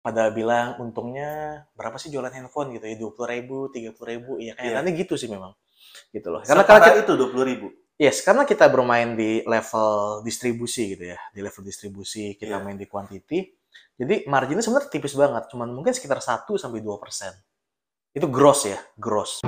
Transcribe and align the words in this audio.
pada 0.00 0.32
bilang 0.32 0.80
untungnya 0.80 1.62
berapa 1.76 2.00
sih 2.00 2.08
jualan 2.08 2.32
handphone 2.32 2.72
gitu 2.74 2.88
ya 2.88 2.96
dua 2.96 3.10
puluh 3.12 3.28
ribu 3.28 3.56
tiga 3.68 3.92
puluh 3.92 4.08
ribu 4.16 4.32
ya 4.40 4.56
kayak 4.56 4.80
Iya. 4.80 4.92
gitu 4.96 5.14
sih 5.20 5.28
memang 5.28 5.52
gitu 6.10 6.28
loh 6.32 6.40
Karena 6.40 6.64
karena 6.64 6.80
karena 6.80 6.96
kita, 6.96 7.04
itu 7.04 7.12
dua 7.20 7.28
puluh 7.28 7.44
ribu. 7.46 7.66
yes 8.00 8.24
karena 8.24 8.42
kita 8.48 8.64
bermain 8.72 9.12
di 9.12 9.44
level 9.44 10.24
distribusi 10.24 10.96
gitu 10.96 11.04
ya 11.12 11.18
di 11.30 11.40
level 11.44 11.62
distribusi 11.62 12.34
kita 12.34 12.56
Iya. 12.56 12.64
main 12.64 12.80
di 12.80 12.88
quantity 12.88 13.38
jadi 14.00 14.24
marginnya 14.24 14.64
sebenarnya 14.64 14.88
tipis 14.88 15.12
banget 15.12 15.52
cuman 15.52 15.68
mungkin 15.70 15.92
sekitar 15.92 16.24
1 16.24 16.48
sampai 16.56 16.80
dua 16.80 16.96
persen 16.96 17.36
itu 18.16 18.24
gross 18.26 18.64
ya 18.66 18.80
gross 18.96 19.44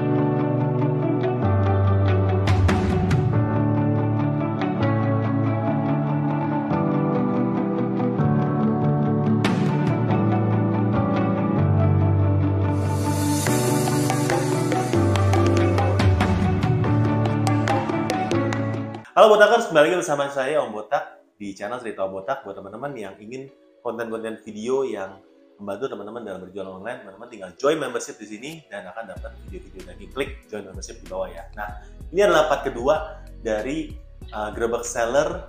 Halo 19.23 19.39
Botakers, 19.39 19.71
kembali 19.71 19.87
lagi 19.87 19.99
bersama 20.03 20.27
saya 20.35 20.59
Om 20.67 20.75
Botak 20.75 21.23
di 21.39 21.55
channel 21.55 21.79
Cerita 21.79 22.03
Om 22.03 22.11
Botak 22.11 22.43
buat 22.43 22.59
teman-teman 22.59 22.91
yang 22.99 23.15
ingin 23.23 23.47
konten-konten 23.79 24.43
video 24.43 24.83
yang 24.83 25.23
membantu 25.62 25.95
teman-teman 25.95 26.27
dalam 26.27 26.41
berjualan 26.43 26.83
online, 26.83 27.07
teman-teman 27.07 27.29
tinggal 27.31 27.51
join 27.55 27.79
membership 27.79 28.19
di 28.19 28.27
sini 28.27 28.51
dan 28.67 28.83
akan 28.91 29.15
dapat 29.15 29.31
video-video 29.47 29.87
lagi. 29.87 30.11
Klik 30.11 30.51
join 30.51 30.67
membership 30.67 30.98
di 30.98 31.07
bawah 31.07 31.31
ya. 31.31 31.47
Nah, 31.55 31.87
ini 32.11 32.19
adalah 32.19 32.51
part 32.51 32.67
kedua 32.67 33.23
dari 33.39 33.95
uh, 34.35 34.51
Gerbek 34.59 34.83
Seller 34.83 35.47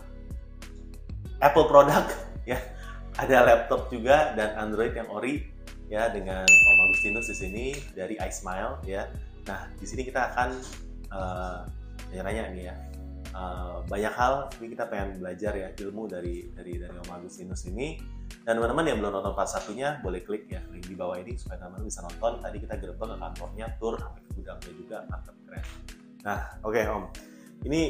Apple 1.42 1.66
product 1.66 2.14
ya. 2.54 2.62
Ada 3.18 3.42
laptop 3.42 3.90
juga 3.90 4.38
dan 4.38 4.54
Android 4.54 4.94
yang 4.94 5.10
ori 5.10 5.50
ya 5.90 6.14
dengan 6.14 6.46
Om 6.46 6.78
Agustinus 6.94 7.26
di 7.26 7.36
sini 7.42 7.66
dari 7.98 8.22
iSmile 8.22 8.86
ya. 8.86 9.10
Nah, 9.50 9.66
di 9.82 9.86
sini 9.90 10.06
kita 10.06 10.30
akan 10.30 10.50
uh, 11.10 11.66
nanya 12.22 12.54
nih 12.54 12.70
ya 12.70 12.93
Uh, 13.34 13.82
banyak 13.90 14.14
hal 14.14 14.46
ini 14.62 14.78
kita 14.78 14.86
pengen 14.86 15.18
belajar 15.18 15.58
ya 15.58 15.74
ilmu 15.82 16.06
dari 16.06 16.54
dari 16.54 16.78
dari 16.78 16.94
Om 16.94 17.10
Agustinus 17.18 17.66
ini. 17.66 17.98
Dan 18.46 18.60
teman-teman 18.60 18.86
yang 18.86 18.98
belum 19.02 19.12
nonton 19.20 19.34
part 19.34 19.50
satunya 19.50 19.98
boleh 20.06 20.22
klik 20.22 20.46
ya 20.52 20.62
link 20.70 20.86
di 20.86 20.94
bawah 20.94 21.18
ini 21.18 21.34
supaya 21.34 21.58
teman-teman 21.62 21.90
bisa 21.90 22.06
nonton. 22.06 22.38
Tadi 22.42 22.58
kita 22.62 22.78
gerbek 22.78 23.02
ke 23.10 23.18
kantornya 23.18 23.66
tour 23.82 23.98
sampai 23.98 24.22
ke 24.22 24.32
gudangnya 24.38 24.72
juga 24.78 24.98
mantap 25.10 25.36
keren. 25.50 25.64
Nah 26.22 26.40
oke 26.62 26.82
Om. 26.82 27.04
Ini 27.66 27.82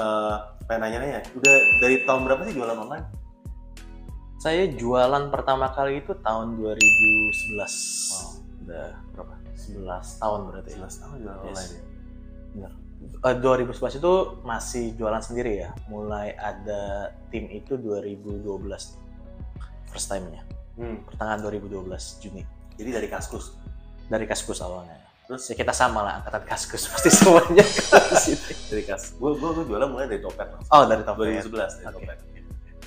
uh, 0.00 0.36
pengen 0.66 0.80
nanya-nanya 0.86 1.20
udah 1.38 1.56
dari 1.78 1.96
tahun 2.02 2.20
berapa 2.26 2.42
sih 2.50 2.54
jualan 2.58 2.78
online? 2.78 3.06
Saya 4.40 4.64
jualan 4.72 5.28
pertama 5.28 5.68
kali 5.68 6.00
itu 6.00 6.16
tahun 6.24 6.56
2011 6.56 7.60
wow 7.60 8.28
udah 8.64 8.86
berapa? 9.12 9.34
11 9.52 10.22
tahun 10.22 10.40
berarti 10.48 10.70
11 10.80 11.02
tahun 11.04 11.16
jualan 11.20 11.36
Yes. 11.36 11.44
online 11.44 11.70
ya? 11.70 11.82
Benar. 12.50 12.72
Eh, 13.00 13.36
2011 13.36 13.96
itu 13.96 14.12
masih 14.44 14.92
jualan 14.96 15.20
sendiri 15.20 15.64
ya. 15.64 15.72
Mulai 15.88 16.36
ada 16.36 17.12
tim 17.32 17.48
itu 17.48 17.76
2012 17.76 18.44
first 19.88 20.06
time-nya. 20.08 20.44
hmm. 20.76 21.08
Pertengahan 21.08 21.40
2012 21.40 22.20
Juni. 22.20 22.42
jadi 22.76 22.96
dari 22.96 23.08
kaskus 23.08 23.52
Dari 24.08 24.24
Kaskus 24.24 24.58
awalnya. 24.60 24.96
terus 25.26 25.46
Ya 25.46 25.54
kita 25.54 25.70
sama 25.70 26.02
lah 26.02 26.18
angkatan 26.18 26.42
Kaskus 26.42 26.86
pasti 26.92 27.08
semuanya 27.08 27.62
ke 27.62 28.16
sini. 28.18 28.52
dari 28.66 28.82
kas 28.82 29.14
gue 29.14 29.30
gue 29.32 29.50
gue 29.54 29.64
jualan 29.68 29.86
mulai 29.86 30.06
dari 30.08 30.18
topet 30.18 30.48
langsung. 30.50 30.72
Oh, 30.72 30.82
dari 30.84 31.02
top 31.04 31.16
2011 31.16 31.46
dari 31.46 31.86
Oke. 31.86 31.94
Topet. 32.02 32.18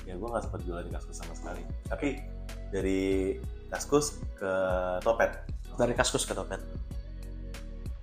Ya 0.04 0.14
gue 0.14 0.28
nggak 0.28 0.42
sempat 0.44 0.60
jualan 0.62 0.84
di 0.84 0.92
Kaskus 0.92 1.16
sama 1.16 1.32
sekali. 1.32 1.62
Tapi 1.88 2.08
dari 2.68 3.00
Kaskus 3.70 4.06
ke 4.36 4.52
Topet. 5.00 5.30
Dari 5.74 5.92
Kaskus 5.94 6.22
ke 6.22 6.34
Topet. 6.34 6.60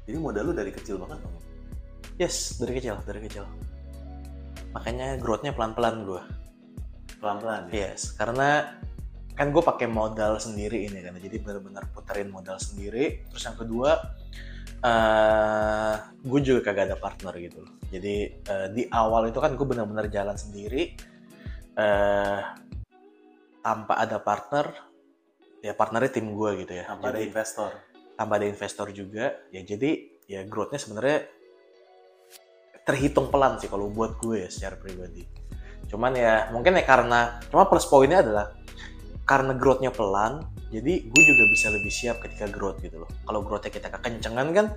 Jadi 0.09 0.17
modal 0.17 0.49
lu 0.49 0.53
dari 0.53 0.73
kecil 0.73 0.97
banget. 0.97 1.21
Yes, 2.21 2.61
dari 2.61 2.77
kecil, 2.77 3.01
dari 3.01 3.17
kecil. 3.25 3.49
Makanya 4.77 5.17
growth-nya 5.17 5.57
pelan-pelan 5.57 6.05
gue. 6.05 6.21
Pelan-pelan 7.17 7.73
ya. 7.73 7.89
Yes, 7.97 8.13
karena 8.13 8.77
kan 9.33 9.49
gue 9.49 9.63
pakai 9.65 9.89
modal 9.89 10.37
sendiri 10.37 10.85
ini 10.85 11.01
kan, 11.01 11.17
jadi 11.17 11.41
benar-benar 11.41 11.89
puterin 11.89 12.29
modal 12.29 12.61
sendiri. 12.61 13.25
Terus 13.25 13.41
yang 13.41 13.57
kedua, 13.57 13.97
eh 14.85 15.95
gue 16.21 16.39
juga 16.45 16.69
kagak 16.69 16.93
ada 16.93 16.97
partner 17.01 17.33
gitu 17.41 17.65
loh. 17.65 17.73
Jadi 17.89 18.15
eh, 18.37 18.67
di 18.69 18.85
awal 18.93 19.33
itu 19.33 19.41
kan 19.41 19.57
gue 19.57 19.65
benar-benar 19.65 20.05
jalan 20.13 20.37
sendiri, 20.37 20.93
eh 21.73 22.41
tanpa 23.65 23.97
ada 23.97 24.21
partner, 24.21 24.69
ya 25.65 25.73
partnernya 25.73 26.21
tim 26.21 26.37
gue 26.37 26.49
gitu 26.61 26.85
ya. 26.85 26.85
Tanpa 26.85 27.09
ada 27.09 27.17
Jadi, 27.17 27.33
investor. 27.33 27.71
tanpa 28.13 28.37
ada 28.37 28.45
investor 28.45 28.87
juga, 28.93 29.41
ya 29.49 29.65
jadi 29.65 30.21
ya 30.29 30.45
growth-nya 30.45 30.77
sebenarnya 30.77 31.40
terhitung 32.91 33.31
pelan 33.31 33.55
sih 33.55 33.71
kalau 33.71 33.87
buat 33.87 34.19
gue 34.19 34.43
ya 34.43 34.49
secara 34.51 34.75
pribadi. 34.75 35.23
Cuman 35.87 36.11
ya 36.11 36.51
mungkin 36.51 36.75
ya 36.75 36.83
karena 36.83 37.39
cuma 37.47 37.63
plus 37.71 37.87
poinnya 37.87 38.19
adalah 38.19 38.51
karena 39.23 39.55
growth-nya 39.55 39.95
pelan, 39.95 40.43
jadi 40.75 40.93
gue 41.07 41.23
juga 41.23 41.43
bisa 41.47 41.71
lebih 41.71 41.87
siap 41.87 42.19
ketika 42.19 42.51
growth 42.51 42.83
gitu 42.83 42.99
loh. 42.99 43.11
Kalau 43.23 43.39
growth-nya 43.47 43.71
kita 43.71 43.87
kekencengan 43.87 44.47
kan, 44.51 44.75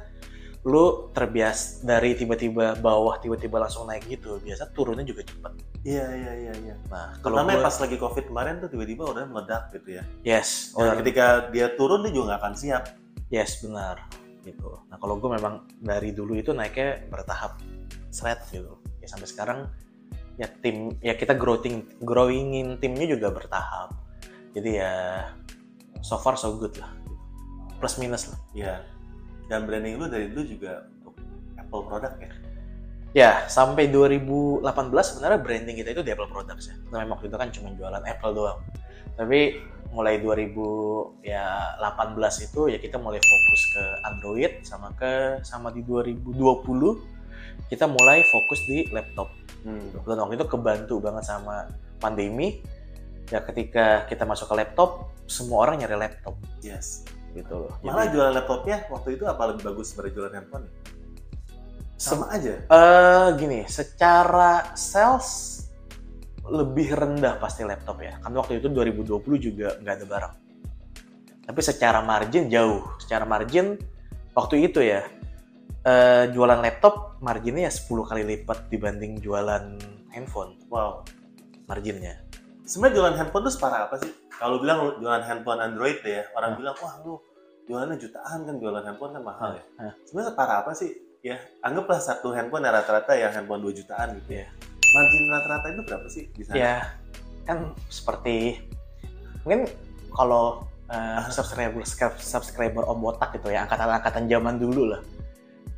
lu 0.62 1.10
terbias 1.10 1.82
dari 1.82 2.14
tiba-tiba 2.14 2.78
bawah 2.78 3.19
tiba-tiba 3.19 3.58
langsung 3.58 3.91
naik 3.91 4.06
gitu, 4.06 4.38
biasa 4.38 4.70
turunnya 4.70 5.02
juga 5.02 5.26
cepet. 5.26 5.52
Iya 5.82 6.06
iya 6.14 6.32
iya 6.38 6.52
iya. 6.70 6.75
Nah 6.88 7.19
kalau 7.20 7.42
Terutama 7.42 7.58
gue, 7.58 7.64
pas 7.66 7.76
lagi 7.82 7.96
Covid 7.98 8.25
kemarin 8.31 8.54
tuh 8.62 8.70
tiba-tiba 8.70 9.02
udah 9.10 9.25
meledak 9.26 9.75
gitu 9.75 9.98
ya. 9.98 10.02
yes, 10.22 10.72
Dan 10.72 10.86
oh, 10.86 10.96
ketika 11.02 11.50
dia 11.50 11.69
turun 11.75 12.06
dia 12.06 12.14
juga 12.14 12.34
nggak 12.34 12.41
akan 12.41 12.54
siap. 12.54 12.84
yes 13.32 13.60
benar 13.66 13.98
gitu. 14.44 14.76
Nah 14.92 14.96
kalau 15.00 15.16
gue 15.19 15.31
memang 15.32 15.64
dari 15.81 16.12
dulu 16.12 16.36
itu 16.36 16.52
naiknya 16.52 17.08
bertahap, 17.08 17.58
seret 18.14 18.38
gitu. 18.54 18.78
Ya 19.02 19.10
sampai 19.10 19.26
sekarang 19.26 19.58
ya 20.38 20.47
tim 20.62 20.94
ya 21.02 21.19
kita 21.19 21.34
growing 21.34 21.82
growingin 21.98 22.78
timnya 22.78 23.10
juga 23.10 23.34
bertahap. 23.34 23.91
Jadi 24.54 24.78
ya 24.78 25.26
so 25.98 26.14
far 26.22 26.38
so 26.38 26.54
good 26.54 26.78
lah. 26.78 26.94
Plus 27.82 27.98
minus 27.98 28.30
lah. 28.30 28.38
Iya. 28.54 28.75
Dan 29.50 29.66
branding 29.66 29.98
lu 29.98 30.06
dari 30.06 30.30
dulu 30.30 30.47
juga 30.47 30.86
untuk 31.02 31.19
Apple 31.58 31.84
product 31.91 32.16
ya. 32.22 32.32
Ya 33.14 33.47
sampai 33.47 33.94
2018 33.94 34.66
sebenarnya 34.91 35.38
branding 35.38 35.76
kita 35.78 35.94
itu 35.94 36.02
di 36.02 36.10
Apple 36.10 36.26
Products 36.26 36.66
ya. 36.66 36.75
Nah, 36.91 37.06
memang 37.06 37.14
waktu 37.14 37.31
itu 37.31 37.38
kan 37.38 37.48
cuma 37.54 37.70
jualan 37.78 38.02
Apple 38.02 38.34
doang. 38.34 38.58
Tapi 39.14 39.62
mulai 39.94 40.19
2018 40.19 41.22
itu 42.50 42.60
ya 42.66 42.78
kita 42.82 42.98
mulai 42.98 43.22
fokus 43.22 43.62
ke 43.70 43.84
Android 44.10 44.52
sama 44.66 44.91
ke 44.98 45.38
sama 45.46 45.70
di 45.70 45.86
2020 45.86 46.34
kita 47.69 47.88
mulai 47.88 48.22
fokus 48.28 48.60
di 48.69 48.87
laptop. 48.93 49.32
Hmm. 49.65 49.88
Dan 50.05 50.21
waktu 50.21 50.37
itu 50.37 50.47
kebantu 50.47 50.94
banget 51.00 51.25
sama 51.25 51.69
pandemi. 51.99 52.60
Ya 53.32 53.41
ketika 53.41 54.05
kita 54.05 54.28
masuk 54.28 54.53
ke 54.53 54.55
laptop, 54.60 55.09
semua 55.25 55.65
orang 55.65 55.81
nyari 55.81 55.97
laptop 55.97 56.37
Yes. 56.60 57.09
gitu 57.32 57.66
loh. 57.66 57.72
Malah 57.82 58.06
Jadi, 58.06 58.12
jualan 58.15 58.32
laptopnya 58.37 58.77
waktu 58.93 59.16
itu 59.16 59.25
apa 59.27 59.43
lebih 59.50 59.72
bagus 59.72 59.91
daripada 59.97 60.12
jualan 60.12 60.34
handphone? 60.37 60.66
Sama 61.97 62.28
aja. 62.31 62.60
eh 62.60 63.28
gini, 63.41 63.65
secara 63.65 64.76
sales 64.76 65.62
lebih 66.44 66.93
rendah 66.93 67.41
pasti 67.41 67.65
laptop 67.65 68.05
ya. 68.05 68.21
Kan 68.21 68.37
waktu 68.37 68.61
itu 68.61 68.69
2020 68.69 69.41
juga 69.41 69.75
nggak 69.81 69.94
ada 69.99 70.06
barang. 70.06 70.34
Tapi 71.49 71.61
secara 71.65 72.05
margin 72.05 72.53
jauh. 72.53 72.84
Secara 73.00 73.25
margin 73.25 73.81
waktu 74.37 74.69
itu 74.69 74.84
ya 74.84 75.03
eh, 75.84 76.25
jualan 76.33 76.61
laptop 76.61 77.21
marginnya 77.21 77.69
ya 77.69 77.72
10 77.72 78.09
kali 78.09 78.22
lipat 78.25 78.69
dibanding 78.69 79.21
jualan 79.21 79.65
handphone 80.11 80.56
Wow. 80.69 81.05
marginnya. 81.65 82.21
Sebenarnya 82.65 82.95
jualan 82.97 83.15
handphone 83.17 83.45
tuh 83.49 83.53
separah 83.53 83.89
apa 83.89 83.97
sih? 84.00 84.12
Kalau 84.33 84.61
bilang 84.61 84.97
jualan 84.97 85.25
handphone 85.25 85.61
Android 85.61 86.00
deh 86.00 86.21
ya, 86.21 86.25
orang 86.33 86.56
Hmm. 86.56 86.61
bilang 86.61 86.77
wah 86.81 86.94
lu 87.05 87.14
jualannya 87.64 87.97
jutaan 87.97 88.44
kan 88.44 88.55
jualan 88.61 88.85
handphone 88.85 89.12
kan 89.12 89.23
mahal 89.25 89.50
ya. 89.56 89.64
Hmm. 89.81 89.93
Sebenarnya 90.05 90.29
separah 90.32 90.56
apa 90.64 90.73
sih? 90.73 90.91
Ya, 91.25 91.41
anggaplah 91.64 92.00
satu 92.00 92.37
handphone 92.37 92.69
yang 92.69 92.76
rata-rata 92.76 93.17
yang 93.17 93.32
handphone 93.32 93.64
2 93.64 93.73
jutaan 93.73 94.12
gitu 94.20 94.37
ya. 94.37 94.44
Iya. 94.44 94.47
Margin 94.93 95.25
rata-rata 95.26 95.67
itu 95.73 95.82
berapa 95.88 96.06
sih 96.08 96.25
di 96.32 96.43
sana? 96.44 96.56
Ya 96.56 96.75
kan 97.44 97.58
seperti 97.88 98.61
mungkin 99.44 99.69
kalau 100.12 100.64
eh, 100.88 101.20
subscriber 101.32 101.81
subscriber 102.20 102.85
Om 102.85 103.00
Botak 103.00 103.32
gitu 103.37 103.49
ya 103.49 103.64
angkatan-angkatan 103.64 104.29
zaman 104.29 104.56
dulu 104.56 104.93
lah 104.93 105.00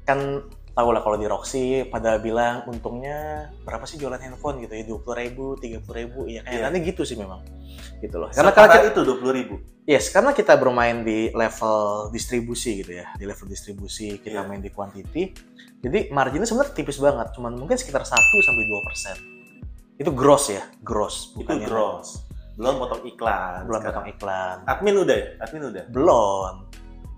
kan 0.07 0.47
tahu 0.73 0.89
lah 0.93 1.01
kalau 1.01 1.17
di 1.17 1.25
Roxy 1.25 1.65
pada 1.89 2.17
bilang 2.17 2.63
untungnya 2.65 3.49
berapa 3.65 3.83
sih 3.83 3.97
jualan 3.97 4.17
handphone 4.17 4.61
gitu 4.61 4.73
ya 4.73 4.85
dua 4.85 5.01
puluh 5.01 5.17
ribu 5.19 5.45
tiga 5.57 5.81
puluh 5.81 5.97
ribu 5.99 6.21
ya 6.29 6.45
kayaknya 6.45 6.81
gitu 6.85 7.03
sih 7.03 7.17
memang 7.17 7.41
gitu 7.99 8.21
loh 8.21 8.29
karena 8.29 8.53
kita, 8.53 8.93
itu 8.93 9.01
20 9.03 9.25
ribu. 9.33 9.55
yes 9.89 10.13
karena 10.13 10.31
kita 10.31 10.53
bermain 10.55 11.01
di 11.01 11.33
level 11.33 12.09
distribusi 12.11 12.85
gitu 12.85 12.93
ya 12.95 13.09
di 13.17 13.25
level 13.25 13.49
distribusi 13.49 14.21
kita 14.21 14.45
Iya. 14.45 14.45
main 14.45 14.61
di 14.61 14.69
quantity 14.69 15.33
jadi 15.81 16.13
marginnya 16.13 16.45
sebenarnya 16.45 16.77
tipis 16.77 17.01
banget 17.01 17.33
cuman 17.33 17.57
mungkin 17.57 17.81
sekitar 17.81 18.05
1 18.05 18.13
sampai 18.13 18.65
dua 18.69 18.81
persen 18.85 19.17
itu 19.97 20.11
gross 20.13 20.53
ya 20.53 20.61
gross 20.85 21.33
Itu 21.33 21.41
bukan 21.41 21.57
yang- 21.57 21.73
gross. 21.73 22.09
belum 22.57 22.75
potong 22.77 23.03
iklan. 23.05 23.65
belum 23.65 23.81
sekarang. 23.81 23.97
potong 23.97 24.07
iklan. 24.13 24.57
Admin 24.65 24.97
udah 24.97 25.17
ya? 25.17 25.29
Admin 25.45 25.63
udah. 25.69 25.85
Belum. 25.93 26.53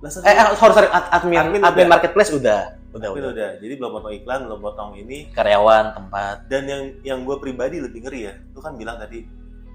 Lah, 0.03 0.11
Eh, 0.27 0.35
eh, 0.35 0.47
sorry 0.55 0.73
sorry 0.75 0.89
Ad- 0.91 1.11
admin 1.15 1.39
Admin 1.39 1.63
admin, 1.63 1.87
udah. 1.87 1.91
marketplace 1.95 2.31
udah. 2.35 2.75
Udah 2.95 3.13
Admin 3.13 3.21
udah. 3.21 3.33
udah. 3.37 3.51
Jadi 3.61 3.73
belum 3.77 3.91
potong 4.01 4.15
iklan, 4.17 4.41
belum 4.49 4.61
potong 4.65 4.91
ini. 4.97 5.19
Karyawan 5.37 5.93
tempat. 5.93 6.37
Dan 6.49 6.63
yang 6.65 6.83
yang 7.05 7.19
gue 7.29 7.37
pribadi 7.37 7.85
lebih 7.85 8.09
ngeri 8.09 8.21
ya. 8.29 8.35
Lu 8.57 8.65
kan 8.65 8.81
bilang 8.81 8.97
tadi 8.97 9.29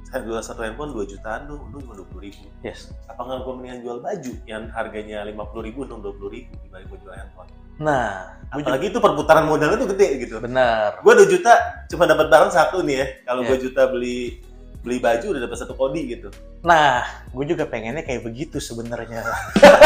saya 0.09 0.21
jual 0.29 0.41
satu 0.45 0.61
handphone 0.61 0.93
2 0.93 1.09
jutaan 1.09 1.49
tuh, 1.49 1.57
untung 1.57 1.81
cuma 1.89 1.97
20 1.97 2.21
ribu. 2.21 2.45
Yes. 2.61 2.93
Apa 3.09 3.25
nggak 3.25 3.49
gue 3.49 3.53
mendingan 3.57 3.79
jual 3.81 3.97
baju 3.97 4.33
yang 4.45 4.69
harganya 4.69 5.25
50 5.25 5.65
ribu, 5.65 5.89
untung 5.89 6.01
20 6.05 6.33
ribu 6.33 6.51
dibanding 6.61 6.89
gue 6.89 6.99
jual 7.01 7.13
handphone. 7.17 7.49
Nah, 7.81 8.37
Apalagi 8.53 8.93
itu 8.93 9.01
perputaran 9.01 9.49
modalnya 9.49 9.81
tuh 9.81 9.89
gede 9.97 10.07
gitu. 10.21 10.37
benar. 10.37 11.01
Gue 11.01 11.13
2 11.17 11.25
juta 11.33 11.53
cuma 11.89 12.05
dapat 12.05 12.29
barang 12.29 12.51
satu 12.53 12.85
nih 12.85 12.95
ya. 13.01 13.05
Kalau. 13.25 13.41
2 13.41 13.57
juta 13.57 13.89
beli 13.89 14.37
beli 14.83 14.99
baju 14.99 15.25
udah 15.33 15.41
dapat 15.47 15.57
satu 15.63 15.73
kodi 15.79 16.01
gitu. 16.13 16.29
Nah, 16.61 17.01
gue 17.33 17.45
juga 17.47 17.65
pengennya 17.65 18.03
kayak 18.05 18.21
begitu 18.21 18.59
sebenarnya. 18.61 19.23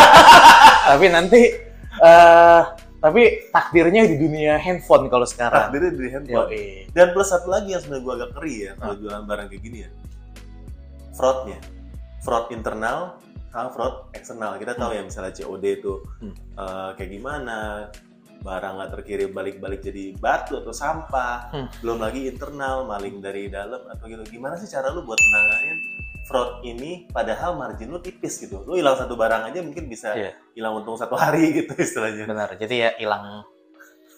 tapi 0.91 1.05
nanti 1.07 1.41
eh 1.97 2.61
tapi 2.97 3.21
takdirnya 3.49 4.03
di 4.03 4.17
dunia 4.17 4.57
handphone 4.57 5.05
kalau 5.07 5.23
sekarang. 5.23 5.69
Takdirnya 5.69 5.91
dari 5.93 6.09
handphone. 6.09 6.49
Yo, 6.49 6.89
Dan 6.91 7.07
plus 7.11 7.29
satu 7.29 7.47
lagi 7.47 7.71
yang 7.71 7.81
sebenarnya 7.81 8.03
gue 8.03 8.13
agak 8.15 8.29
ngeri 8.33 8.55
ya 8.57 8.71
kalau 8.75 8.93
Ah. 8.93 8.97
jualan 8.97 9.23
barang 9.23 9.47
kayak 9.47 9.61
gini 9.61 9.77
ya. 9.81 9.89
Fraudnya. 11.13 11.59
Fraud 12.21 12.51
internal 12.51 13.17
sama 13.47 13.69
fraud 13.71 13.95
eksternal. 14.11 14.57
Kita 14.57 14.73
tahu 14.73 14.91
Hmm. 14.91 14.97
ya 14.97 15.03
misalnya 15.03 15.33
COD 15.33 15.65
itu 15.73 15.93
Hmm. 16.19 16.33
eh, 16.53 16.89
kayak 16.93 17.11
gimana, 17.11 17.57
barang 18.37 18.73
nggak 18.75 18.91
terkirim 18.93 19.29
balik-balik 19.31 19.81
jadi 19.81 20.13
batu 20.15 20.57
atau 20.57 20.69
sampah. 20.69 21.49
Hmm. 21.49 21.67
Belum 21.81 21.97
lagi 21.97 22.25
internal, 22.25 22.85
maling 22.85 23.17
dari 23.17 23.47
dalam 23.47 23.81
atau 23.83 24.05
gitu. 24.05 24.21
Gimana 24.27 24.57
sih 24.57 24.67
cara 24.67 24.89
lu 24.89 25.01
buat 25.01 25.17
menanganin 25.17 25.77
fraud 26.27 26.59
ini 26.61 27.07
padahal 27.07 27.55
margin 27.55 27.87
lu 27.87 28.03
tipis 28.03 28.37
gitu. 28.37 28.61
Lu 28.67 28.75
hilang 28.75 28.99
satu 28.99 29.15
barang 29.15 29.47
aja 29.47 29.63
mungkin 29.63 29.87
bisa 29.87 30.11
Iya. 30.11 30.31
hilang 30.53 30.83
untung 30.83 30.99
satu 30.99 31.15
hari 31.15 31.49
gitu 31.63 31.71
istilahnya. 31.73 32.27
Benar. 32.27 32.59
Jadi 32.59 32.75
ya 32.77 32.91
hilang 32.99 33.47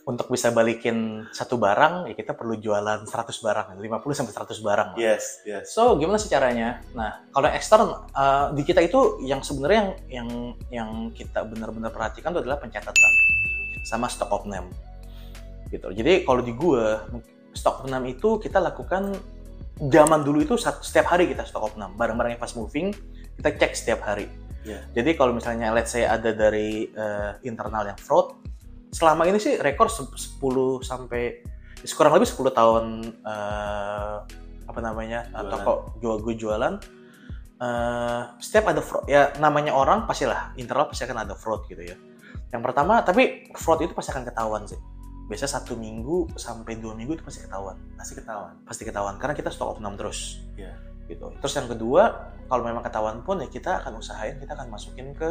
untuk 0.03 0.25
bisa 0.25 0.49
balikin 0.49 1.29
satu 1.29 1.61
barang 1.61 2.09
ya 2.09 2.17
kita 2.17 2.33
perlu 2.33 2.57
jualan 2.57 3.05
100 3.05 3.13
barang, 3.45 3.77
50 3.77 4.17
sampai 4.17 4.33
100 4.33 4.57
barang. 4.57 4.89
lah. 4.93 4.97
Yes, 4.97 5.45
yes. 5.45 5.69
So 5.69 6.01
gimana 6.01 6.17
sih 6.17 6.33
caranya? 6.33 6.81
Nah 6.97 7.29
kalau 7.29 7.45
eksternal 7.47 8.09
eh, 8.09 8.45
di 8.57 8.65
kita 8.65 8.81
itu 8.81 9.21
yang 9.21 9.45
sebenarnya 9.45 9.77
yang 9.77 9.93
yang 10.09 10.29
yang 10.73 10.89
kita 11.13 11.45
benar-benar 11.45 11.93
perhatikan 11.93 12.33
itu 12.33 12.41
adalah 12.41 12.57
pencatatan 12.57 13.11
sama 13.85 14.09
stock 14.09 14.33
of 14.33 14.49
name 14.49 14.73
gitu. 15.69 15.93
Jadi 15.93 16.25
kalau 16.25 16.41
di 16.41 16.57
gua 16.57 17.05
stock 17.53 17.85
of 17.85 17.87
name 17.87 18.09
itu 18.09 18.41
kita 18.41 18.57
lakukan 18.57 19.13
zaman 19.87 20.27
dulu 20.27 20.43
itu 20.43 20.59
setiap 20.59 21.15
hari 21.15 21.31
kita 21.31 21.47
stock 21.47 21.71
of 21.71 21.73
name 21.79 21.95
barang-barang 21.95 22.35
yang 22.35 22.41
fast 22.41 22.59
moving 22.59 22.91
kita 23.39 23.55
cek 23.55 23.71
setiap 23.71 24.03
hari. 24.03 24.27
Iya. 24.67 24.83
Jadi 24.91 25.15
kalau 25.15 25.31
misalnya 25.31 25.71
let's 25.71 25.95
say 25.95 26.03
ada 26.03 26.35
dari 26.35 26.91
eh, 26.91 27.31
internal 27.47 27.87
yang 27.87 27.95
fraud, 27.95 28.35
selama 28.91 29.23
ini 29.23 29.39
sih 29.39 29.55
rekor 29.55 29.87
se- 29.87 30.35
10 30.43 30.83
sampai 30.83 31.39
kurang 31.95 32.19
lebih 32.19 32.27
10 32.27 32.51
tahun 32.51 32.83
eh, 33.23 34.15
apa 34.69 34.79
namanya 34.83 35.31
Jualan. 35.31 35.49
toko 35.49 35.73
jual 36.03 36.17
gue 36.21 36.35
jualan 36.35 36.73
eh, 37.63 38.21
setiap 38.43 38.75
ada 38.75 38.83
fraud 38.83 39.07
ya 39.07 39.31
namanya 39.39 39.71
orang 39.73 40.03
pastilah 40.03 40.51
internal 40.59 40.91
pasti 40.91 41.07
akan 41.07 41.23
ada 41.23 41.33
fraud 41.39 41.63
gitu 41.71 41.81
ya 41.81 41.95
yang 42.51 42.61
pertama 42.61 42.99
tapi 43.01 43.49
fraud 43.55 43.79
itu 43.81 43.95
pasti 43.95 44.11
akan 44.11 44.27
ketahuan 44.27 44.67
sih 44.67 44.77
biasanya 45.29 45.51
satu 45.55 45.77
minggu 45.77 46.33
sampai 46.35 46.75
dua 46.75 46.91
minggu 46.91 47.13
itu 47.13 47.21
pasti 47.21 47.39
ketahuan 47.41 47.77
Masih 47.93 48.17
ketahuan. 48.17 48.53
pasti 48.65 48.83
ketahuan 48.83 49.15
karena 49.15 49.33
kita 49.33 49.49
stok 49.49 49.77
6 49.77 49.85
terus 49.95 50.41
Iya. 50.55 50.73
gitu 51.07 51.29
terus 51.37 51.53
yang 51.53 51.67
kedua 51.67 52.01
kalau 52.45 52.63
memang 52.63 52.81
ketahuan 52.81 53.21
pun 53.21 53.37
ya 53.37 53.47
kita 53.47 53.79
akan 53.79 53.97
usahain 53.97 54.35
kita 54.35 54.51
akan 54.51 54.67
masukin 54.67 55.13
ke 55.13 55.29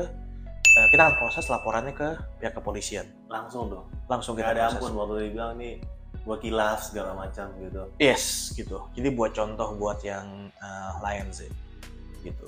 eh, 0.71 0.87
kita 0.89 1.03
akan 1.03 1.15
proses 1.17 1.45
laporannya 1.47 1.93
ke 1.93 2.09
pihak 2.39 2.53
kepolisian 2.53 3.11
Langsung 3.27 3.69
dong. 3.69 3.87
langsung 4.07 4.33
Gak 4.33 4.47
kita 4.47 4.51
ada 4.53 4.63
proses 4.65 4.79
ampun 4.79 4.93
waktu 4.95 5.15
dia 5.19 5.31
bilang 5.33 5.53
nih 5.57 5.75
gua 6.23 6.37
kilaf 6.37 6.79
segala 6.85 7.17
macam 7.17 7.51
gitu. 7.59 7.83
yes 7.99 8.53
gitu 8.53 8.87
jadi 8.93 9.11
buat 9.11 9.33
contoh 9.33 9.75
buat 9.75 9.99
yang 10.01 10.27
eh, 10.53 10.93
lain 11.01 11.27
sih 11.31 11.51
gitu 12.21 12.47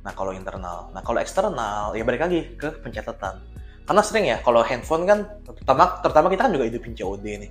nah 0.00 0.10
kalau 0.10 0.30
internal 0.30 0.90
nah 0.90 1.00
kalau 1.00 1.18
eksternal 1.18 1.92
ya 1.92 2.02
balik 2.02 2.22
lagi 2.22 2.54
ke 2.54 2.74
pencatatan 2.80 3.38
karena 3.88 4.02
sering 4.04 4.24
ya 4.28 4.36
kalau 4.38 4.60
handphone 4.60 5.08
kan 5.08 5.18
terutama 5.42 5.96
terutama 6.04 6.26
kita 6.28 6.42
kan 6.44 6.52
juga 6.52 6.68
hidupin 6.68 6.92
COD 6.92 7.24
nih 7.24 7.50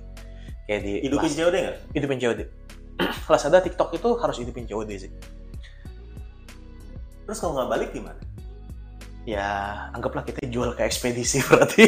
kayak 0.64 0.80
di 0.80 0.92
Hidupin 1.02 1.32
COD 1.34 1.54
nggak? 1.58 1.76
hidupin 1.92 2.18
COD 2.18 2.40
Lazada 3.32 3.58
TikTok 3.58 3.90
itu 3.92 4.08
harus 4.16 4.36
hidupin 4.38 4.64
COD 4.64 4.90
sih 4.96 5.10
Terus 7.26 7.38
kalau 7.38 7.58
nggak 7.58 7.70
balik 7.70 7.90
gimana? 7.92 8.20
ya 9.28 9.44
anggaplah 9.92 10.24
kita 10.24 10.40
jual 10.48 10.72
ke 10.72 10.88
ekspedisi 10.88 11.44
berarti 11.50 11.84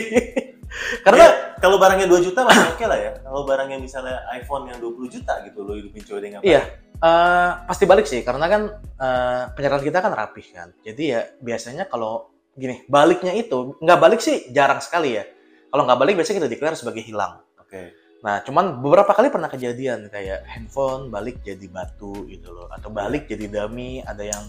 karena 1.01 1.25
Ya, 1.25 1.31
kalau 1.59 1.81
barangnya 1.81 2.05
2 2.07 2.21
juta 2.23 2.45
masih 2.45 2.69
oke 2.69 2.85
lah 2.85 2.95
ya. 2.97 3.11
Kalau 3.19 3.43
barangnya 3.43 3.77
misalnya 3.77 4.23
iPhone 4.31 4.69
yang 4.69 4.79
20 4.79 5.09
juta 5.09 5.41
gitu 5.43 5.61
lo 5.61 5.73
hidupin 5.73 6.01
COD 6.01 6.25
nggak 6.27 6.43
Iya. 6.45 6.63
eh, 7.01 7.51
pasti 7.65 7.85
balik 7.89 8.05
sih 8.05 8.21
karena 8.21 8.45
kan 8.45 8.63
eh, 8.77 9.43
penyerahan 9.53 9.81
kita 9.81 9.99
kan 9.99 10.13
rapih 10.13 10.47
kan 10.53 10.69
jadi 10.81 11.03
ya 11.03 11.21
biasanya 11.41 11.89
kalau 11.89 12.29
gini 12.61 12.85
baliknya 12.87 13.33
itu 13.33 13.81
nggak 13.81 13.99
balik 13.99 14.21
sih 14.21 14.53
jarang 14.53 14.85
sekali 14.85 15.17
ya. 15.17 15.25
Kalau 15.73 15.87
nggak 15.89 15.99
balik 15.99 16.15
biasanya 16.21 16.45
kita 16.45 16.51
declare 16.53 16.77
sebagai 16.77 17.03
hilang. 17.03 17.41
Oke. 17.57 17.97
nah 18.21 18.45
cuman 18.45 18.85
beberapa 18.85 19.17
kali 19.17 19.33
pernah 19.33 19.49
kejadian 19.49 20.13
kayak 20.13 20.45
handphone 20.45 21.09
balik 21.09 21.41
jadi 21.41 21.65
batu 21.73 22.29
gitu 22.29 22.53
loh 22.53 22.69
atau 22.69 22.93
balik 22.93 23.25
jadi 23.25 23.49
dummy 23.49 24.05
ada 24.05 24.21
yang 24.21 24.45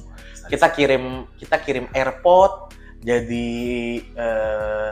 kita 0.51 0.67
kirim 0.75 1.23
kita 1.39 1.55
kirim 1.63 1.87
AirPod 1.95 2.75
jadi 2.99 3.47
eh, 4.03 4.91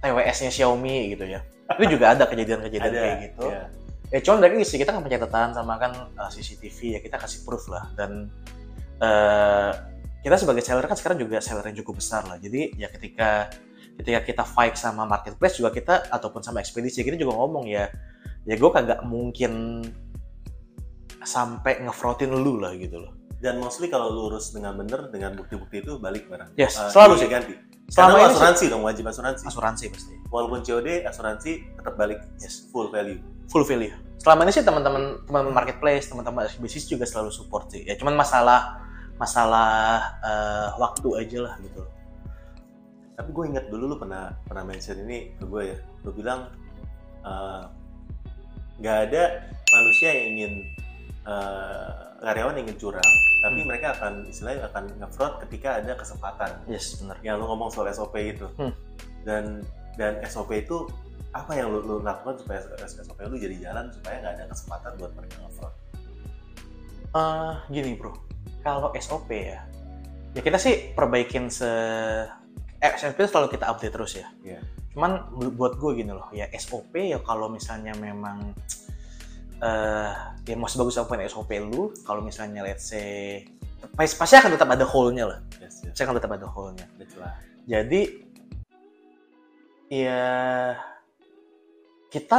TWS-nya 0.00 0.50
Xiaomi 0.50 1.12
gitu 1.16 1.24
ya. 1.28 1.40
Itu 1.76 1.84
juga 1.86 2.16
ada 2.16 2.24
kejadian-kejadian 2.26 2.92
kayak 3.04 3.18
gitu. 3.30 3.46
Iya. 3.48 3.64
ya 4.10 4.18
cuman 4.26 4.42
dari 4.42 4.66
sih 4.66 4.74
kita 4.74 4.90
kan 4.90 5.06
pencatatan 5.06 5.54
sama 5.54 5.78
kan 5.78 5.94
uh, 6.18 6.26
CCTV 6.26 6.98
ya 6.98 7.00
kita 7.04 7.14
kasih 7.20 7.46
proof 7.46 7.70
lah. 7.70 7.86
Dan 7.94 8.26
uh, 8.98 9.70
kita 10.20 10.36
sebagai 10.36 10.60
seller 10.60 10.84
kan 10.84 10.94
sekarang 10.94 11.18
juga 11.18 11.40
seller 11.40 11.64
yang 11.64 11.78
cukup 11.78 11.98
besar 11.98 12.22
lah 12.24 12.36
jadi 12.36 12.72
ya 12.74 12.88
ketika 12.88 13.48
ketika 13.96 14.20
kita 14.22 14.44
fight 14.44 14.74
sama 14.74 15.04
marketplace 15.04 15.56
juga 15.56 15.70
kita 15.70 16.08
ataupun 16.08 16.40
sama 16.40 16.58
ekspedisi 16.58 17.00
kita 17.00 17.16
juga 17.16 17.34
ngomong 17.34 17.64
ya 17.64 17.88
ya 18.42 18.54
gue 18.54 18.70
kagak 18.70 19.00
mungkin 19.02 19.84
sampai 21.20 21.80
ngefrautin 21.80 22.32
lu 22.32 22.56
lah 22.56 22.72
gitu 22.74 22.96
loh 22.98 23.12
Dan 23.36 23.56
mostly 23.56 23.88
kalau 23.88 24.08
lu 24.08 24.28
urus 24.28 24.52
dengan 24.52 24.76
bener 24.76 25.08
dengan 25.08 25.32
bukti-bukti 25.32 25.80
itu 25.80 25.96
balik 25.96 26.28
barang. 26.28 26.52
Yes, 26.54 26.76
Eh, 26.76 26.92
selalu 26.92 27.14
sih. 27.16 27.24
ganti. 27.26 27.56
selama 27.88 28.12
Karena 28.12 28.20
sih, 28.22 28.30
asuransi 28.30 28.64
dong 28.68 28.82
wajib 28.84 29.04
asuransi. 29.06 29.42
asuransi 29.48 29.84
pasti 29.88 30.12
Walaupun 30.28 30.60
COD 30.60 30.88
asuransi 31.02 31.50
tetap 31.74 31.96
balik 31.96 32.20
Yes. 32.36 32.68
full 32.68 32.86
value. 32.86 33.16
full 33.48 33.64
value 33.64 33.90
selama 34.16 34.44
ini 34.44 34.52
sih 34.52 34.60
teman-teman 34.60 35.24
teman 35.24 35.48
marketplace 35.50 36.06
teman-teman 36.06 36.44
bisnis 36.60 36.84
juga 36.84 37.02
selalu 37.02 37.32
support 37.32 37.66
sih 37.66 37.82
ya 37.82 37.96
cuman 37.96 38.12
masalah 38.14 38.76
masalah 39.20 40.00
uh, 40.24 40.68
waktu 40.80 41.08
aja 41.20 41.38
lah 41.44 41.54
gitu 41.60 41.84
Tapi 43.20 43.28
gue 43.36 43.44
ingat 43.52 43.68
dulu 43.68 43.84
lu 43.92 43.96
pernah 44.00 44.32
pernah 44.48 44.64
mention 44.64 44.96
ini 45.04 45.36
ke 45.36 45.44
gue 45.44 45.76
ya. 45.76 45.78
Lu 46.08 46.10
bilang 46.16 46.48
eh, 47.20 47.62
nggak 48.80 48.98
ada 49.12 49.44
manusia 49.76 50.08
yang 50.08 50.26
ingin 50.32 50.52
eh, 51.28 51.88
karyawan 52.24 52.56
yang 52.56 52.64
ingin 52.64 52.80
curang, 52.80 53.10
tapi 53.44 53.60
Hmm. 53.60 53.68
mereka 53.68 53.92
akan 53.92 54.24
istilahnya 54.24 54.72
akan 54.72 54.84
nge-fraud 55.04 55.36
ketika 55.44 55.84
ada 55.84 55.92
kesempatan. 56.00 56.64
yes 56.64 56.96
benar 56.96 57.20
Yang 57.20 57.36
lu 57.40 57.46
ngomong 57.52 57.68
soal 57.68 57.92
SOP 57.92 58.16
itu. 58.16 58.48
Hmm. 58.56 58.72
Dan 59.28 59.68
dan 60.00 60.16
SOP 60.24 60.56
itu 60.56 60.88
apa 61.36 61.52
yang 61.60 61.76
lu, 61.76 61.84
lu 61.84 61.96
lakukan 62.00 62.40
supaya 62.40 62.64
SOP 62.88 63.20
lu 63.28 63.36
jadi 63.36 63.68
jalan 63.68 63.92
supaya 63.92 64.16
nggak 64.24 64.32
ada 64.32 64.44
kesempatan 64.48 64.96
buat 64.96 65.12
mereka 65.12 65.36
nge-fraud? 65.44 65.74
Eh, 67.20 67.52
gini 67.68 68.00
bro 68.00 68.16
kalau 68.60 68.92
SOP 68.96 69.28
ya 69.32 69.64
ya 70.30 70.40
kita 70.40 70.56
sih 70.56 70.92
perbaikin 70.92 71.48
se 71.48 71.66
eh, 72.78 72.92
SOP 72.96 73.18
selalu 73.22 73.48
kita 73.50 73.66
update 73.66 73.92
terus 73.92 74.12
ya 74.14 74.26
Iya. 74.40 74.60
cuman 74.92 75.28
bu- 75.32 75.54
buat 75.54 75.74
gue 75.76 75.90
gini 75.98 76.12
loh 76.12 76.28
ya 76.30 76.46
SOP 76.54 76.94
ya 76.94 77.18
kalau 77.20 77.48
misalnya 77.48 77.92
memang 77.94 78.54
eh 79.60 80.12
ya 80.44 80.56
mau 80.56 80.64
sebagus 80.64 80.96
apa 80.96 81.10
pun 81.10 81.20
SOP 81.22 81.50
lu 81.60 81.92
kalau 82.02 82.20
misalnya 82.20 82.64
let's 82.64 82.88
say 82.88 83.44
pasti 83.96 84.36
akan 84.36 84.54
tetap 84.54 84.68
ada 84.68 84.84
hole-nya 84.84 85.24
lah 85.26 85.38
Yes, 85.60 85.84
yes. 85.84 85.92
pasti 85.92 86.02
akan 86.04 86.16
tetap 86.16 86.32
ada 86.32 86.46
hole-nya 86.48 86.86
Betul. 86.96 87.24
Jadi 87.64 88.02
ya 89.90 90.22
kita 92.10 92.38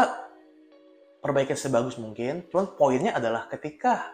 perbaikin 1.22 1.56
sebagus 1.56 1.96
mungkin. 1.96 2.44
Cuman 2.50 2.76
poinnya 2.76 3.12
adalah 3.14 3.48
ketika 3.48 4.12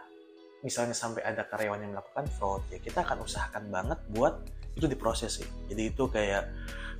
misalnya 0.65 0.95
sampai 0.97 1.21
ada 1.21 1.45
karyawan 1.45 1.79
yang 1.81 1.91
melakukan 1.93 2.25
fraud, 2.33 2.63
ya 2.73 2.81
kita 2.81 3.05
akan 3.05 3.23
usahakan 3.23 3.69
banget 3.69 3.99
buat 4.09 4.41
itu 4.77 4.85
diproses 4.85 5.41
sih. 5.41 5.47
Jadi 5.69 5.83
itu 5.93 6.05
kayak 6.09 6.53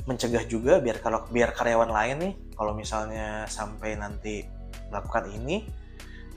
mencegah 0.09 0.43
juga 0.49 0.81
biar 0.81 0.97
kalau 1.01 1.25
biar 1.29 1.53
karyawan 1.53 1.89
lain 1.89 2.15
nih 2.21 2.33
kalau 2.57 2.73
misalnya 2.73 3.45
sampai 3.45 3.97
nanti 3.97 4.45
melakukan 4.89 5.29
ini 5.29 5.67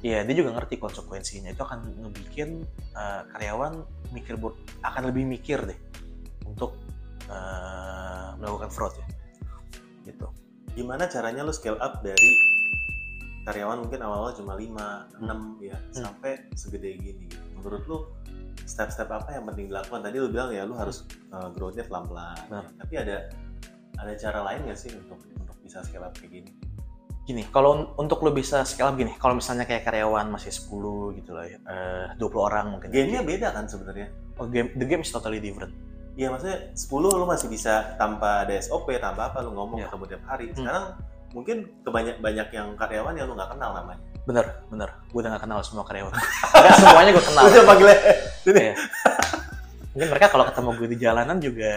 ya 0.04 0.24
dia 0.24 0.34
juga 0.36 0.52
ngerti 0.56 0.76
konsekuensinya. 0.76 1.52
Itu 1.52 1.64
akan 1.64 2.04
ngebikin 2.04 2.64
uh, 2.92 3.22
karyawan 3.32 3.84
mikir 4.12 4.36
akan 4.84 5.02
lebih 5.08 5.24
mikir 5.24 5.64
deh 5.64 5.78
untuk 6.44 6.76
uh, 7.28 8.36
melakukan 8.36 8.68
fraud 8.68 8.94
ya. 8.96 9.06
Gitu. 10.08 10.26
Gimana 10.76 11.08
caranya 11.08 11.44
lu 11.44 11.52
scale 11.52 11.80
up 11.80 12.04
dari 12.04 12.49
karyawan 13.42 13.80
mungkin 13.80 13.98
awal-awal 13.98 14.32
cuma 14.32 14.52
5, 14.54 14.68
6 15.16 15.28
ya, 15.60 15.76
Hmm. 15.76 15.92
sampai 16.02 16.32
segede 16.52 16.90
gini 16.94 17.24
gitu. 17.26 17.40
Menurut 17.56 17.82
lu 17.84 17.98
step-step 18.62 19.08
apa 19.08 19.32
yang 19.32 19.44
penting 19.44 19.66
dilakukan? 19.66 20.00
Tadi 20.00 20.16
lu 20.16 20.28
bilang 20.28 20.50
ya 20.50 20.62
lu 20.62 20.74
harus 20.74 21.02
uh, 21.28 21.48
growth-nya 21.48 21.84
pelan-pelan. 21.84 22.36
Benar. 22.46 22.64
ya. 22.64 22.72
Tapi 22.78 22.94
ada 22.96 23.16
ada 23.96 24.12
cara 24.14 24.40
lain 24.42 24.60
nggak 24.64 24.78
sih 24.78 24.92
untuk 24.92 25.18
untuk 25.30 25.56
bisa 25.60 25.80
scale 25.80 26.02
up 26.02 26.14
kayak 26.14 26.32
gini? 26.34 26.52
gini 27.20 27.46
kalau 27.46 27.70
un- 27.72 27.90
untuk 27.96 28.18
lo 28.20 28.32
bisa 28.32 28.64
scale 28.64 28.90
up 28.90 28.96
gini 28.96 29.14
kalau 29.14 29.36
misalnya 29.36 29.62
kayak 29.62 29.84
karyawan 29.84 30.26
masih 30.26 30.50
10 30.50 31.14
gitu 31.14 31.30
ya 31.36 31.60
eh, 31.60 32.06
20 32.16 32.26
orang 32.40 32.74
mungkin 32.74 32.90
Game-nya 32.90 33.22
beda 33.22 33.52
kan 33.52 33.64
sebenarnya. 33.64 34.08
oh, 34.34 34.48
game 34.48 34.72
the 34.74 34.82
game 34.82 34.98
is 34.98 35.08
totally 35.08 35.38
different 35.38 35.70
Iya 36.18 36.26
maksudnya 36.28 36.74
10 36.74 36.90
lu 36.90 37.24
masih 37.24 37.46
bisa 37.46 37.94
tanpa 37.94 38.42
ada 38.42 38.56
SOP, 38.58 38.90
tanpa 38.98 39.30
apa 39.30 39.40
lu 39.40 39.52
ngomong 39.52 39.78
Ya. 39.78 39.86
ketemu 39.86 40.04
tiap 40.10 40.22
hari. 40.26 40.46
Hmm. 40.50 40.66
Mungkin 41.30 41.56
kebanyak 41.82 42.18
banyak 42.18 42.48
yang 42.50 42.74
karyawan 42.74 43.14
yang 43.14 43.26
lu 43.30 43.34
nggak 43.34 43.50
kenal 43.54 43.70
namanya. 43.72 44.02
bener 44.20 44.46
bener. 44.68 44.90
Gue 45.10 45.24
udah 45.24 45.32
gak 45.32 45.42
kenal 45.42 45.58
semua 45.64 45.82
karyawan. 45.82 46.12
Nggak 46.60 46.76
semuanya 46.76 47.10
gue 47.10 47.24
kenal. 47.24 47.42
Coba 47.48 47.64
panggilnya. 47.66 47.98
Iya. 48.46 48.74
mungkin 49.90 50.06
mereka 50.06 50.30
kalau 50.30 50.46
ketemu 50.46 50.70
gue 50.78 50.88
di 50.88 50.98
jalanan 51.02 51.36
juga 51.42 51.74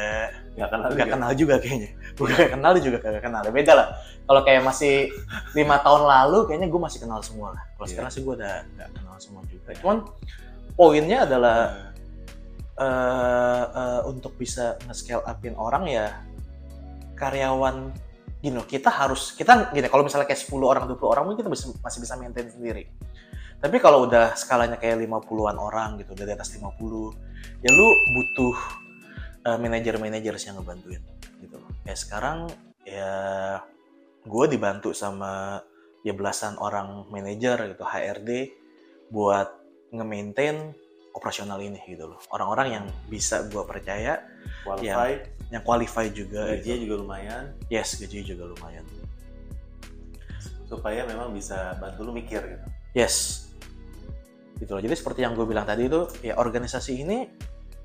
nggak 0.53 0.69
kenal 0.69 0.87
nggak 0.93 1.09
kenal 1.09 1.31
juga 1.33 1.55
kayaknya. 1.57 1.89
Gue 2.13 2.27
gak 2.29 2.51
kenal 2.53 2.69
dia 2.77 2.83
juga 2.83 2.97
gak 3.01 3.23
kenal. 3.23 3.41
Beda 3.49 3.73
lah. 3.73 3.87
Kalau 4.23 4.41
kayak 4.43 4.61
masih 4.61 5.09
lima 5.53 5.81
tahun 5.81 6.03
lalu 6.05 6.37
kayaknya 6.45 6.67
gue 6.69 6.81
masih 6.83 6.99
kenal 7.01 7.19
semua 7.25 7.57
lah. 7.57 7.63
Kalau 7.73 7.85
Iya. 7.85 7.91
sekarang 7.95 8.11
sih 8.11 8.21
gue 8.21 8.33
udah 8.37 8.55
gak 8.77 8.89
kenal 8.91 9.15
semua 9.17 9.41
juga. 9.49 9.69
Cuman 9.81 9.97
poinnya 10.73 11.25
adalah 11.25 11.57
eh, 12.75 12.85
eh, 13.71 14.01
untuk 14.05 14.33
bisa 14.35 14.77
nge-scale 14.83 15.23
upin 15.23 15.53
orang 15.55 15.85
ya 15.85 16.05
karyawan 17.13 17.93
gini 18.43 18.59
loh, 18.59 18.67
kita 18.67 18.91
harus 18.91 19.31
kita 19.39 19.71
gini 19.71 19.87
kalau 19.87 20.03
misalnya 20.03 20.27
kayak 20.27 20.43
10 20.43 20.67
orang 20.67 20.83
20 20.91 20.99
orang 21.07 21.23
mungkin 21.23 21.47
kita 21.47 21.51
bisa- 21.55 21.79
masih 21.79 21.99
bisa 22.03 22.19
maintain 22.19 22.51
sendiri. 22.51 22.91
Tapi 23.63 23.79
kalau 23.79 24.03
udah 24.03 24.35
skalanya 24.35 24.75
kayak 24.75 24.99
50-an 24.99 25.55
orang 25.55 25.95
gitu 26.03 26.11
udah 26.11 26.27
di 26.27 26.33
atas 26.35 26.51
50 26.51 27.15
ya 27.63 27.71
lu 27.71 27.87
butuh 27.87 28.55
eh, 29.47 29.57
manajer-manajer 29.63 30.35
yang 30.43 30.59
ngebantuin 30.59 30.99
gitu 31.39 31.55
loh. 31.55 31.71
Ya 31.87 31.95
sekarang 31.95 32.51
ya 32.83 33.11
gue 34.27 34.45
dibantu 34.51 34.91
sama 34.91 35.63
ya 36.03 36.11
belasan 36.11 36.59
orang 36.59 37.07
manajer 37.07 37.71
gitu 37.71 37.87
HRD 37.87 38.51
buat 39.07 39.55
nge-maintain 39.95 40.75
operasional 41.15 41.63
ini 41.63 41.79
gitu 41.87 42.11
loh. 42.11 42.19
Orang-orang 42.33 42.67
yang 42.75 42.85
bisa 43.07 43.47
gue 43.47 43.63
percaya 43.63 44.19
qualified, 44.67 45.31
yang 45.31 45.42
qualify 45.61 46.09
juga 46.09 46.49
gajinya 46.49 46.77
gitu. 46.79 46.83
juga 46.89 46.95
lumayan, 47.05 47.43
yes 47.69 48.01
gajinya 48.01 48.25
juga 48.25 48.43
lumayan. 48.49 48.85
Supaya 50.65 51.05
memang 51.05 51.29
bisa 51.35 51.77
bantu 51.77 52.01
lu 52.01 52.11
mikir 52.15 52.41
gitu. 52.41 52.65
yes. 52.97 53.45
Gitu 54.57 54.71
loh. 54.73 54.81
Jadi 54.81 54.95
seperti 54.97 55.21
yang 55.21 55.37
gue 55.37 55.45
bilang 55.45 55.67
tadi 55.67 55.85
itu 55.85 56.09
ya 56.25 56.39
organisasi 56.41 57.05
ini 57.05 57.29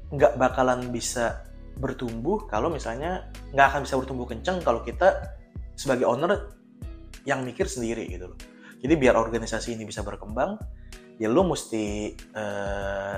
nggak 0.09 0.41
bakalan 0.41 0.89
bisa 0.89 1.45
bertumbuh 1.77 2.49
kalau 2.49 2.73
misalnya 2.73 3.29
nggak 3.53 3.67
akan 3.75 3.81
bisa 3.85 3.95
bertumbuh 4.01 4.25
kenceng 4.25 4.65
kalau 4.65 4.81
kita 4.81 5.37
sebagai 5.77 6.09
owner 6.09 6.55
yang 7.29 7.45
mikir 7.45 7.69
sendiri 7.69 8.09
gitu 8.09 8.33
loh. 8.33 8.39
Jadi 8.79 8.95
biar 8.95 9.19
organisasi 9.19 9.75
ini 9.75 9.85
bisa 9.85 10.07
berkembang 10.07 10.57
ya 11.19 11.27
lu 11.27 11.43
mesti 11.45 12.15
eh, 12.15 13.17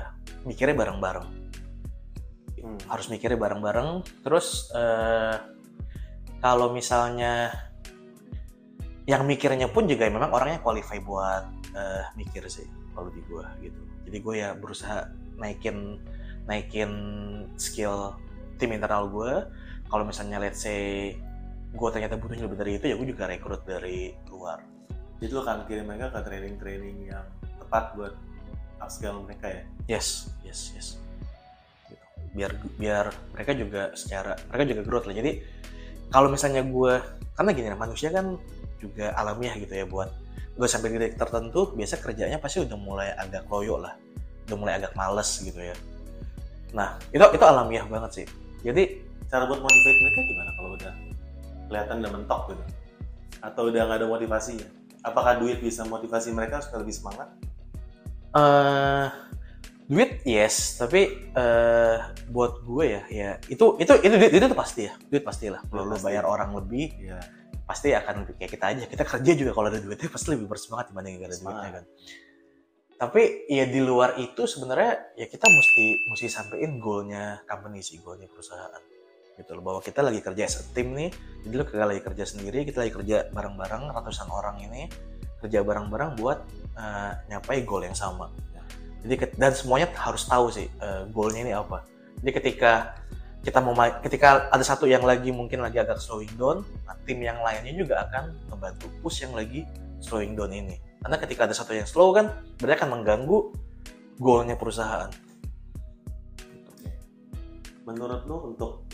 mikirnya 0.49 0.75
bareng-bareng 0.75 1.50
Hmm. 2.61 2.77
harus 2.93 3.09
mikirnya 3.09 3.41
bareng-bareng 3.41 4.05
terus 4.21 4.69
eh, 4.77 5.37
kalau 6.41 6.73
misalnya 6.73 7.53
yang 9.09 9.25
mikirnya 9.25 9.67
pun 9.73 9.89
juga 9.89 10.07
memang 10.13 10.31
orangnya 10.31 10.61
qualify 10.61 11.01
buat 11.01 11.45
eh, 11.73 12.05
mikir 12.21 12.45
sih 12.53 12.69
kalau 12.93 13.09
di 13.09 13.25
gua 13.25 13.49
gitu 13.65 13.81
jadi 14.05 14.17
gue 14.21 14.35
ya 14.37 14.51
berusaha 14.59 15.09
naikin 15.41 16.01
naikin 16.45 16.93
skill 17.57 18.17
tim 18.61 18.77
internal 18.77 19.09
gue 19.09 19.49
kalau 19.89 20.05
misalnya 20.05 20.43
let's 20.43 20.61
say 20.61 21.15
gue 21.71 21.89
ternyata 21.95 22.19
butuhnya 22.19 22.45
lebih 22.45 22.59
dari 22.59 22.73
itu 22.77 22.85
ya 22.91 22.95
gue 22.99 23.09
juga 23.09 23.25
rekrut 23.31 23.63
dari 23.65 24.13
luar 24.29 24.61
Jadi 25.21 25.37
lu 25.37 25.45
akan 25.45 25.69
kirim 25.69 25.85
mereka 25.85 26.17
ke 26.17 26.21
training-training 26.25 27.13
yang 27.13 27.25
tepat 27.61 27.93
buat 27.93 28.17
upscale 28.81 29.21
mereka 29.21 29.53
ya. 29.53 29.63
yes 29.97 30.33
yes 30.41 30.73
yes. 30.73 30.89
Biar 32.31 32.51
biar 32.79 33.07
mereka 33.35 33.53
juga 33.59 33.83
secara 33.99 34.39
mereka 34.51 34.65
juga 34.71 34.83
growth 34.87 35.07
lah 35.11 35.17
jadi 35.19 35.33
kalau 36.11 36.31
misalnya 36.31 36.63
gue 36.63 36.95
karena 37.35 37.51
gini 37.55 37.69
manusia 37.75 38.09
kan 38.15 38.39
juga 38.79 39.13
alamiah 39.19 39.55
gitu 39.59 39.75
ya 39.75 39.87
buat 39.87 40.11
gue 40.55 40.69
sampai 40.69 40.95
titik 40.95 41.19
tertentu 41.19 41.75
biasa 41.75 41.99
kerjanya 41.99 42.39
pasti 42.39 42.63
udah 42.63 42.79
mulai 42.79 43.11
agak 43.19 43.49
loyo 43.51 43.83
lah 43.83 43.95
udah 44.47 44.57
mulai 44.57 44.79
agak 44.79 44.95
males 44.95 45.29
gitu 45.43 45.59
ya 45.59 45.75
nah 46.71 46.99
itu 47.11 47.23
itu 47.23 47.45
alamiah 47.45 47.83
banget 47.87 48.23
sih 48.23 48.27
jadi 48.63 49.11
Cara 49.31 49.47
buat 49.47 49.63
motivate 49.63 49.99
mereka 50.03 50.21
gimana 50.27 50.51
kalau 50.59 50.71
udah 50.75 50.93
kelihatan 51.71 51.97
udah 52.03 52.13
mentok 52.19 52.41
gitu? 52.51 52.65
Atau 53.47 53.63
udah 53.71 53.83
nggak 53.87 53.99
ada 54.03 54.09
motivasinya? 54.11 54.67
Apakah 55.07 55.39
duit 55.39 55.63
bisa 55.63 55.87
motivasi 55.87 56.35
mereka 56.35 56.59
supaya 56.59 56.83
lebih 56.83 56.99
semangat? 56.99 57.31
eh 58.31 59.07
duit? 59.91 60.23
Yes 60.23 60.79
tapi 60.79 61.01
eh 61.35 61.97
buat 62.31 62.63
gue 62.63 62.85
ya 62.87 63.03
ya 63.11 63.31
itu 63.51 63.75
itu 63.77 63.93
itu 64.01 64.15
duit 64.15 64.31
itu, 64.31 64.47
tuh 64.47 64.55
pasti 64.55 64.87
ya 64.87 64.95
duit 65.11 65.27
pastilah 65.27 65.61
kalau 65.67 65.83
lu 65.83 65.99
Pasti. 65.99 66.07
bayar 66.07 66.25
orang 66.31 66.55
lebih 66.55 66.95
Iya. 67.03 67.19
pasti 67.67 67.95
akan 67.95 68.27
lebih 68.27 68.35
kayak 68.39 68.51
kita 68.51 68.67
aja. 68.67 68.85
Kita 68.87 69.03
kerja 69.07 69.33
juga 69.35 69.51
kalau 69.55 69.67
ada 69.71 69.79
duitnya 69.79 70.11
pasti 70.11 70.35
lebih 70.35 70.47
bersemangat 70.47 70.91
dibanding 70.91 71.19
gak 71.19 71.31
ada 71.31 71.39
duitnya 71.39 71.71
kan. 71.75 71.85
Tapi 73.01 73.23
ya 73.49 73.65
di 73.65 73.81
luar 73.81 74.19
itu 74.19 74.43
sebenarnya 74.45 75.15
ya 75.15 75.27
kita 75.27 75.47
mesti 75.47 75.85
mesti 76.11 76.27
sampein 76.29 76.77
goalnya 76.79 77.41
company 77.47 77.79
sih 77.81 78.03
goalnya 78.03 78.27
perusahaan. 78.27 78.83
Gitu 79.39 79.51
loh 79.55 79.63
bahwa 79.63 79.81
kita 79.81 80.03
lagi 80.03 80.21
kerja 80.21 80.43
as 80.45 80.61
a 80.61 80.65
team 80.75 80.93
nih 80.93 81.09
jadi 81.47 81.55
lu 81.55 81.65
kagak 81.65 81.89
lagi 81.97 82.03
kerja 82.05 82.25
sendiri 82.29 82.61
kita 82.63 82.85
lagi 82.85 82.93
kerja 82.93 83.31
bareng-bareng 83.33 83.89
ratusan 83.89 84.29
orang 84.29 84.61
ini 84.61 84.85
kerja 85.41 85.65
bareng-bareng 85.65 86.21
buat 86.21 86.45
eh, 86.77 87.13
nyapai 87.33 87.65
goal 87.65 87.89
yang 87.89 87.97
sama 87.97 88.29
jadi 89.01 89.33
dan 89.41 89.53
semuanya 89.57 89.89
harus 89.97 90.29
tahu 90.29 90.53
sih 90.53 90.69
eh, 90.69 91.03
goalnya 91.09 91.41
ini 91.49 91.53
apa. 91.57 91.85
Jadi 92.21 92.31
ketika 92.37 93.01
kita 93.41 93.57
mau 93.65 93.73
ma- 93.73 93.97
ketika 94.05 94.53
ada 94.53 94.61
satu 94.61 94.85
yang 94.85 95.01
lagi 95.01 95.33
mungkin 95.33 95.65
lagi 95.65 95.81
agak 95.81 95.97
slowing 95.97 96.29
down 96.37 96.61
nah, 96.85 96.93
tim 97.09 97.25
yang 97.25 97.41
lainnya 97.41 97.73
juga 97.73 98.05
akan 98.05 98.37
membantu 98.53 98.93
push 99.01 99.25
yang 99.25 99.33
lagi 99.33 99.65
slowing 100.05 100.37
down 100.37 100.53
ini. 100.53 100.77
Karena 101.01 101.17
ketika 101.17 101.49
ada 101.49 101.57
satu 101.57 101.73
yang 101.73 101.89
slow 101.89 102.13
kan 102.13 102.29
berarti 102.61 102.85
akan 102.85 103.01
mengganggu 103.01 103.39
goalnya 104.21 104.61
perusahaan. 104.61 105.09
Menurut 107.89 108.29
lu 108.29 108.53
untuk 108.53 108.85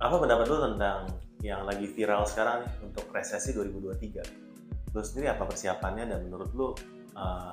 apa 0.00 0.16
pendapat 0.16 0.46
lu 0.48 0.58
tentang 0.72 1.00
yang 1.44 1.68
lagi 1.68 1.84
viral 1.92 2.24
sekarang 2.24 2.64
untuk 2.80 3.04
resesi 3.12 3.52
2023? 3.52 4.96
Lu 4.96 5.04
sendiri 5.04 5.28
apa 5.28 5.44
persiapannya 5.44 6.08
dan 6.08 6.24
menurut 6.24 6.50
lu 6.56 6.72
uh, 7.12 7.52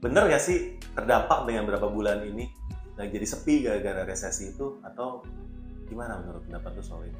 bener 0.00 0.26
gak 0.26 0.42
sih 0.42 0.58
terdampak 0.96 1.44
dengan 1.44 1.68
berapa 1.68 1.86
bulan 1.86 2.24
ini 2.24 2.48
lagi 2.96 3.16
jadi 3.16 3.26
sepi 3.26 3.54
gara-gara 3.62 4.04
resesi 4.04 4.52
itu 4.52 4.80
atau 4.82 5.24
gimana 5.88 6.20
menurut 6.20 6.44
pendapat 6.44 6.70
lu 6.76 6.82
soal 6.84 7.02
ini? 7.04 7.18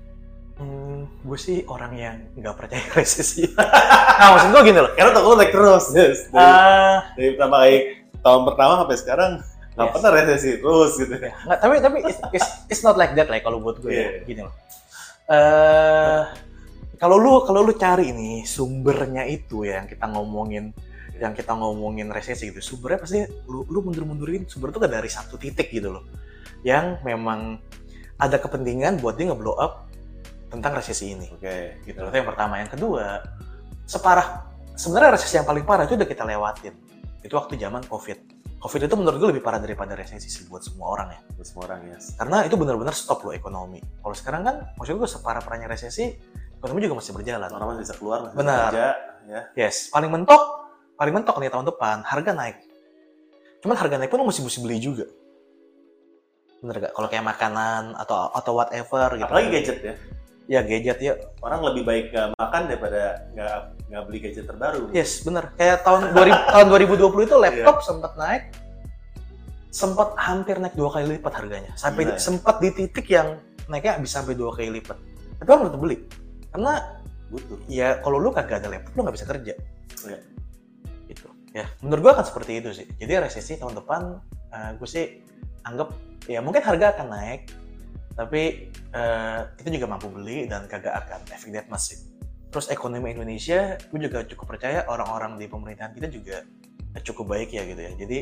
Hmm, 0.57 1.09
gue 1.25 1.39
sih 1.41 1.65
orang 1.65 1.93
yang 1.97 2.17
nggak 2.37 2.53
percaya 2.53 2.85
resesi. 3.01 3.49
nah, 3.57 4.37
maksud 4.37 4.53
gue 4.53 4.63
gini 4.69 4.77
loh. 4.77 4.93
Karena 4.93 5.11
toko 5.11 5.27
lu 5.33 5.37
naik 5.41 5.53
terus, 5.57 5.85
yes. 5.97 6.29
dari, 6.29 6.45
Ah, 6.45 6.99
dari 7.17 7.29
pertama 7.33 7.57
kali 7.59 7.77
tahun 8.21 8.41
pertama 8.45 8.73
sampai 8.85 8.97
sekarang 9.01 9.31
nggak 9.73 9.87
Yes. 9.89 9.95
pernah 9.97 10.11
resesi 10.13 10.51
terus 10.61 10.93
gitu. 11.01 11.15
ya, 11.17 11.33
nggak, 11.33 11.59
tapi 11.65 11.75
tapi 11.81 11.97
it's, 12.05 12.21
it's, 12.37 12.49
it's 12.69 12.83
not 12.85 13.01
like 13.01 13.17
that 13.17 13.33
lah 13.33 13.41
kalau 13.41 13.57
buat 13.57 13.81
gue 13.81 13.89
ya. 13.89 13.97
Iya. 13.97 14.11
Gini 14.29 14.41
loh. 14.45 14.55
Eh, 15.31 16.21
kalau 17.01 17.17
lu 17.17 17.33
kalau 17.49 17.65
lu 17.65 17.73
cari 17.73 18.13
ini 18.13 18.45
sumbernya 18.45 19.25
itu 19.25 19.65
ya 19.65 19.81
yang 19.81 19.89
kita 19.89 20.05
ngomongin 20.13 20.77
yang 21.21 21.37
kita 21.37 21.53
ngomongin 21.53 22.09
resesi 22.09 22.49
gitu 22.49 22.65
sumbernya 22.65 22.99
pasti 23.05 23.21
lu 23.47 23.69
lu 23.69 23.85
mundur-mundurin 23.85 24.49
sumber 24.49 24.73
itu 24.73 24.81
kan 24.81 24.91
dari 24.91 25.11
satu 25.13 25.37
titik 25.37 25.69
gitu 25.69 25.93
loh 25.93 26.05
yang 26.65 27.01
memang 27.05 27.61
ada 28.21 28.37
kepentingan 28.37 29.01
buat 29.01 29.17
dia 29.17 29.33
nge-blow 29.33 29.57
up 29.57 29.89
tentang 30.53 30.77
resesi 30.77 31.17
ini 31.17 31.31
Oke, 31.33 31.81
gitu 31.89 31.99
loh. 32.05 32.13
Itu 32.13 32.21
yang 32.21 32.29
pertama. 32.29 32.61
Yang 32.61 32.77
kedua, 32.77 33.25
separah 33.87 34.51
sebenarnya 34.77 35.17
resesi 35.17 35.35
yang 35.41 35.49
paling 35.49 35.65
parah 35.65 35.89
itu 35.89 35.97
udah 35.97 36.09
kita 36.09 36.27
lewatin. 36.27 36.75
Itu 37.25 37.39
waktu 37.39 37.57
zaman 37.57 37.87
Covid. 37.87 38.19
Covid 38.61 38.81
itu 38.85 38.95
menurut 38.99 39.17
gue 39.17 39.29
lebih 39.33 39.41
parah 39.41 39.57
daripada 39.57 39.97
resesi 39.97 40.29
sih 40.29 40.45
buat 40.53 40.61
semua 40.61 40.93
orang 40.93 41.09
ya. 41.17 41.21
Buat 41.33 41.47
semua 41.49 41.63
orang 41.65 41.81
yes. 41.97 42.13
Karena 42.21 42.45
itu 42.45 42.61
benar-benar 42.61 42.93
stop 42.93 43.25
loh 43.25 43.33
ekonomi. 43.33 43.81
Kalau 43.81 44.13
sekarang 44.13 44.43
kan, 44.45 44.57
maksud 44.77 45.01
gue 45.01 45.09
separah-parahnya 45.09 45.65
resesi, 45.65 46.13
ekonomi 46.61 46.85
juga 46.85 47.01
masih 47.01 47.13
berjalan. 47.17 47.49
Orang 47.49 47.67
masih 47.73 47.83
bisa 47.89 47.97
keluar, 47.97 48.19
masih 48.29 48.37
bisa 48.37 48.43
Benar. 48.45 48.69
kerja, 48.69 48.89
ya. 49.33 49.41
Yes, 49.57 49.89
paling 49.89 50.13
mentok 50.13 50.60
paling 51.01 51.17
mentok 51.17 51.41
nih 51.41 51.49
tahun 51.49 51.65
depan 51.65 52.05
harga 52.05 52.37
naik. 52.37 52.61
Cuman 53.65 53.77
harga 53.81 53.97
naik 53.97 54.13
pun 54.13 54.21
lo 54.21 54.29
mesti 54.29 54.45
mesti 54.45 54.61
beli 54.61 54.77
juga. 54.77 55.09
Bener 56.61 56.77
gak? 56.77 56.93
Kalau 56.93 57.09
kayak 57.09 57.25
makanan 57.25 57.97
atau 57.97 58.29
atau 58.37 58.53
whatever 58.53 59.17
gitu. 59.17 59.25
Apalagi 59.25 59.49
gadget 59.49 59.79
ya. 59.81 59.95
Ya 60.45 60.61
gadget 60.61 60.99
ya. 61.01 61.13
Orang 61.41 61.65
lebih 61.65 61.89
baik 61.89 62.13
nggak 62.13 62.37
makan 62.37 62.63
daripada 62.69 63.25
nggak 63.33 63.57
nggak 63.89 64.03
beli 64.13 64.19
gadget 64.21 64.45
terbaru. 64.45 64.93
Yes, 64.93 65.25
bener. 65.25 65.57
Kayak 65.57 65.89
tahun 65.89 66.13
2000, 66.13 66.53
tahun 66.53 66.67
2020 66.69 67.29
itu 67.33 67.37
laptop 67.41 67.77
sempat 67.81 68.13
naik 68.21 68.45
sempat 69.71 70.19
hampir 70.19 70.59
naik 70.59 70.75
dua 70.75 70.91
kali 70.91 71.17
lipat 71.17 71.33
harganya. 71.33 71.73
Sampai 71.79 72.05
Gila 72.05 72.19
ya? 72.19 72.21
sempat 72.21 72.59
di 72.59 72.75
titik 72.75 73.07
yang 73.07 73.39
naiknya 73.71 74.03
bisa 74.03 74.21
sampai 74.21 74.35
dua 74.35 74.51
kali 74.51 74.83
lipat. 74.83 74.99
Tapi 75.41 75.49
orang 75.49 75.65
tetap 75.71 75.81
beli. 75.81 75.97
Karena 76.51 76.73
Butuh. 77.31 77.59
ya 77.71 78.03
kalau 78.03 78.19
lu 78.19 78.35
kagak 78.35 78.67
ada 78.67 78.69
laptop 78.69 78.93
lu 78.99 79.01
nggak 79.07 79.17
bisa 79.17 79.27
kerja. 79.31 79.55
Iya. 80.11 80.19
Ya, 81.51 81.67
menurut 81.83 82.01
gua 82.07 82.13
akan 82.19 82.27
seperti 82.27 82.63
itu 82.63 82.71
sih. 82.71 82.87
Jadi 82.99 83.13
resesi 83.19 83.59
tahun 83.59 83.75
depan 83.83 84.23
eh, 84.55 84.71
gue 84.79 84.89
sih 84.89 85.07
anggap 85.67 85.91
ya 86.31 86.39
mungkin 86.43 86.63
harga 86.63 86.95
akan 86.95 87.07
naik 87.11 87.51
tapi 88.15 88.71
eh, 88.71 89.41
kita 89.59 89.69
juga 89.75 89.87
mampu 89.91 90.11
beli 90.11 90.47
dan 90.47 90.67
kagak 90.71 90.95
akan 91.07 91.21
efek 91.35 91.67
much 91.67 91.95
sih. 91.95 91.99
Terus 92.51 92.67
ekonomi 92.67 93.15
Indonesia, 93.15 93.79
gue 93.79 94.01
juga 94.03 94.27
cukup 94.27 94.59
percaya 94.59 94.83
orang-orang 94.91 95.39
di 95.39 95.47
pemerintahan 95.47 95.95
kita 95.95 96.09
juga 96.11 96.37
cukup 97.07 97.35
baik 97.35 97.55
ya 97.55 97.63
gitu 97.63 97.79
ya. 97.79 97.93
Jadi 97.95 98.19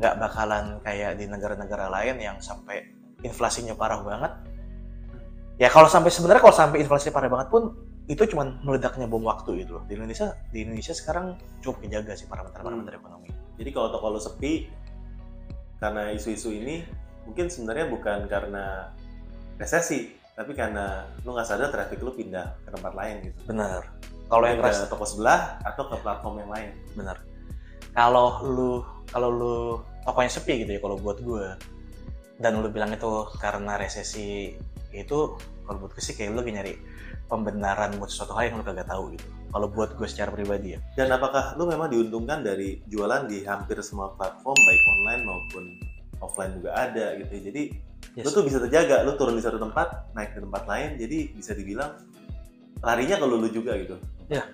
nggak 0.00 0.14
bakalan 0.16 0.80
kayak 0.80 1.20
di 1.20 1.28
negara-negara 1.28 1.92
lain 1.92 2.16
yang 2.16 2.36
sampai 2.40 2.88
inflasinya 3.20 3.76
parah 3.76 4.00
banget. 4.00 4.32
Ya 5.58 5.68
kalau 5.68 5.90
sampai 5.90 6.08
sebenarnya 6.08 6.40
kalau 6.40 6.54
sampai 6.54 6.80
inflasi 6.80 7.10
parah 7.10 7.28
banget 7.28 7.48
pun 7.50 7.76
itu 8.08 8.24
cuma 8.32 8.56
meledaknya 8.64 9.04
bom 9.04 9.20
waktu 9.20 9.62
gitu 9.62 9.78
loh. 9.78 9.84
Di 9.84 10.00
Indonesia 10.00 10.32
di 10.48 10.64
Indonesia 10.64 10.96
sekarang 10.96 11.36
cukup 11.60 11.84
kejaga 11.84 12.16
sih 12.16 12.24
parameter-parameter 12.24 12.96
ekonomi. 12.96 13.28
Jadi 13.60 13.70
kalau 13.70 13.92
toko 13.92 14.16
lo 14.16 14.20
sepi 14.20 14.64
karena 15.76 16.10
isu-isu 16.16 16.48
ini 16.50 16.82
mungkin 17.28 17.52
sebenarnya 17.52 17.92
bukan 17.92 18.24
karena 18.24 18.96
resesi, 19.60 20.16
tapi 20.32 20.56
karena 20.56 21.04
lu 21.22 21.36
nggak 21.36 21.44
sadar 21.44 21.68
traffic 21.68 22.00
lu 22.00 22.16
pindah 22.16 22.56
ke 22.64 22.72
tempat 22.72 22.92
lain 22.96 23.28
gitu. 23.28 23.38
Benar. 23.52 23.84
Kalau 24.28 24.44
yang 24.48 24.60
ke 24.64 24.88
toko 24.88 25.04
sebelah 25.04 25.60
atau 25.60 25.84
ke 25.92 25.96
platform 26.00 26.34
yang 26.40 26.50
lain. 26.50 26.70
benar. 26.96 27.20
Kalau 27.92 28.40
lu 28.40 28.72
kalau 29.12 29.28
lu 29.28 29.56
tokonya 30.08 30.32
sepi 30.32 30.64
gitu 30.64 30.70
ya 30.76 30.80
kalau 30.80 30.96
buat 30.96 31.20
gue 31.20 31.44
dan 32.40 32.64
lu 32.64 32.72
bilang 32.72 32.94
itu 32.94 33.28
karena 33.36 33.76
resesi 33.76 34.56
itu 34.94 35.18
kalau 35.68 35.76
buat 35.84 35.92
gue 35.92 36.00
sih 36.00 36.16
kayak 36.16 36.32
lu 36.32 36.40
lagi 36.40 36.52
nyari 36.56 36.74
pembenaran 37.28 37.92
buat 38.00 38.08
sesuatu 38.08 38.32
hal 38.34 38.50
yang 38.50 38.56
lu 38.60 38.64
kagak 38.64 38.88
tahu 38.88 39.12
gitu. 39.14 39.28
Kalau 39.52 39.68
buat 39.68 39.94
gue 39.96 40.08
secara 40.08 40.32
pribadi 40.32 40.76
ya. 40.76 40.80
Dan 40.96 41.12
apakah 41.12 41.56
lu 41.60 41.68
memang 41.68 41.92
diuntungkan 41.92 42.40
dari 42.40 42.80
jualan 42.88 43.28
di 43.28 43.44
hampir 43.44 43.76
semua 43.84 44.12
platform 44.16 44.56
baik 44.56 44.82
online 44.98 45.22
maupun 45.28 45.64
offline 46.24 46.52
juga 46.56 46.74
ada 46.74 47.14
gitu. 47.20 47.32
ya. 47.36 47.42
Jadi 47.52 47.62
lu 48.18 48.26
Yes. 48.26 48.34
tuh 48.34 48.42
bisa 48.42 48.58
terjaga, 48.58 49.06
lu 49.06 49.14
turun 49.14 49.38
di 49.38 49.44
satu 49.44 49.62
tempat, 49.62 50.10
naik 50.16 50.34
ke 50.34 50.40
tempat 50.42 50.66
lain, 50.66 50.98
jadi 50.98 51.18
bisa 51.38 51.54
dibilang 51.54 51.94
larinya 52.82 53.14
ke 53.20 53.24
lu 53.28 53.46
juga 53.46 53.78
gitu. 53.78 53.94
Iya, 54.28 54.44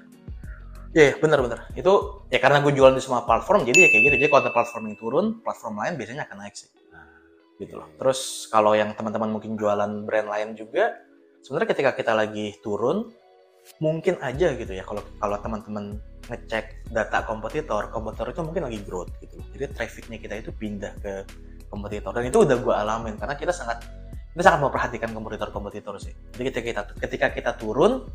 yeah, 0.93 1.13
benar-benar. 1.19 1.73
Itu 1.73 2.25
ya 2.29 2.39
karena 2.39 2.61
gue 2.61 2.73
jualan 2.77 2.95
di 2.95 3.03
semua 3.03 3.25
platform, 3.25 3.65
jadi 3.65 3.79
ya 3.85 3.89
kayak 3.91 4.03
gitu. 4.05 4.15
Jadi 4.21 4.29
kalau 4.31 4.43
ada 4.45 4.53
platform 4.53 4.85
yang 4.93 4.99
turun, 5.01 5.27
platform 5.41 5.75
lain 5.81 5.95
biasanya 5.97 6.23
akan 6.29 6.37
naik 6.45 6.55
sih. 6.55 6.71
Gitu 7.59 7.75
loh. 7.75 7.89
Terus 7.99 8.51
kalau 8.51 8.75
yang 8.75 8.93
teman-teman 8.95 9.31
mungkin 9.31 9.55
jualan 9.55 10.07
brand 10.07 10.29
lain 10.29 10.59
juga, 10.59 11.04
sebenarnya 11.45 11.69
ketika 11.77 11.91
kita 11.93 12.13
lagi 12.17 12.57
turun, 12.65 13.13
mungkin 13.79 14.17
aja 14.25 14.57
gitu 14.57 14.73
ya. 14.73 14.83
Kalau 14.83 15.05
kalau 15.21 15.37
teman-teman 15.45 16.01
ngecek 16.33 16.89
data 16.89 17.21
kompetitor, 17.29 17.93
kompetitor 17.93 18.33
itu 18.33 18.41
mungkin 18.41 18.65
lagi 18.65 18.81
growth 18.81 19.13
gitu. 19.21 19.37
Jadi 19.53 19.65
trafficnya 19.77 20.17
kita 20.17 20.35
itu 20.41 20.51
pindah 20.57 20.93
ke 21.05 21.13
kompetitor. 21.69 22.17
Dan 22.17 22.33
itu 22.33 22.49
udah 22.49 22.57
gue 22.57 22.75
alamin 22.75 23.15
karena 23.21 23.37
kita 23.37 23.53
sangat 23.53 23.85
kita 24.35 24.43
sangat 24.51 24.61
memperhatikan 24.67 25.13
kompetitor-kompetitor 25.13 25.95
sih. 26.01 26.17
Jadi 26.35 26.43
ketika 26.51 26.65
kita 26.65 26.83
ketika 26.99 27.27
kita 27.31 27.51
turun, 27.61 28.09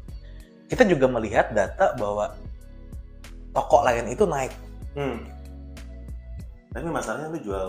kita 0.68 0.84
juga 0.90 1.06
melihat 1.08 1.54
data 1.54 1.94
bahwa 1.96 2.34
toko 3.54 3.86
lain 3.86 4.10
itu 4.10 4.26
naik. 4.26 4.52
Hmm. 4.98 5.22
Tapi 6.74 6.86
masalahnya 6.90 7.34
lu 7.34 7.40
jual 7.42 7.68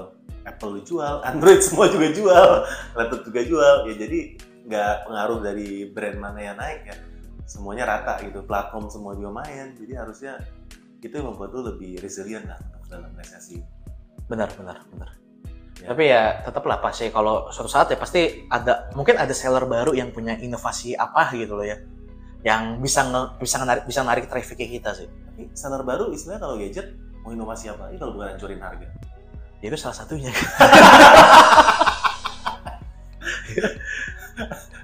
Apple 0.49 0.81
jual, 0.89 1.21
Android 1.21 1.61
semua 1.61 1.87
juga 1.93 2.09
jual, 2.17 2.51
laptop 2.97 3.21
juga 3.29 3.41
jual. 3.45 3.75
Ya 3.93 3.95
jadi 4.09 4.21
nggak 4.71 5.11
pengaruh 5.11 5.39
dari 5.43 5.91
brand 5.91 6.19
mana 6.23 6.39
yang 6.39 6.57
naik 6.57 6.87
ya. 6.87 6.97
Semuanya 7.51 7.91
rata 7.91 8.23
gitu, 8.23 8.47
platform 8.47 8.87
semua 8.87 9.19
juga 9.19 9.43
main. 9.43 9.75
Jadi 9.75 9.93
harusnya 9.99 10.39
itu 11.03 11.11
yang 11.11 11.35
membuat 11.35 11.51
lu 11.51 11.67
lebih 11.75 11.99
resilient 11.99 12.47
lah 12.47 12.63
dalam 12.87 13.11
resesi. 13.19 13.59
Benar, 14.31 14.47
benar, 14.55 14.79
benar. 14.95 15.11
Ya. 15.83 15.91
Tapi 15.91 16.05
ya 16.07 16.45
tetaplah 16.47 16.79
pasti 16.79 17.11
kalau 17.11 17.51
suatu 17.51 17.67
saat 17.67 17.91
ya 17.91 17.99
pasti 17.99 18.47
ada 18.47 18.93
mungkin 18.95 19.19
ada 19.19 19.35
seller 19.35 19.67
baru 19.67 19.97
yang 19.97 20.15
punya 20.15 20.39
inovasi 20.39 20.95
apa 20.95 21.35
gitu 21.35 21.59
loh 21.59 21.67
ya. 21.67 21.83
Yang 22.47 22.63
bisa 22.79 23.01
nge, 23.11 23.23
bisa 23.43 23.57
narik 23.67 23.85
bisa 23.91 24.01
narik 24.07 24.31
trafficnya 24.31 24.69
kita 24.71 24.91
sih. 24.95 25.09
Tapi 25.11 25.51
seller 25.59 25.83
baru 25.83 26.15
istilahnya 26.15 26.47
kalau 26.47 26.55
gadget 26.55 26.95
mau 27.27 27.35
inovasi 27.35 27.75
apa? 27.75 27.91
Ini 27.91 27.99
kalau 27.99 28.15
bukan 28.15 28.39
hancurin 28.39 28.63
harga. 28.63 28.87
Ya 29.59 29.67
itu 29.67 29.77
salah 29.81 29.99
satunya. 29.99 30.31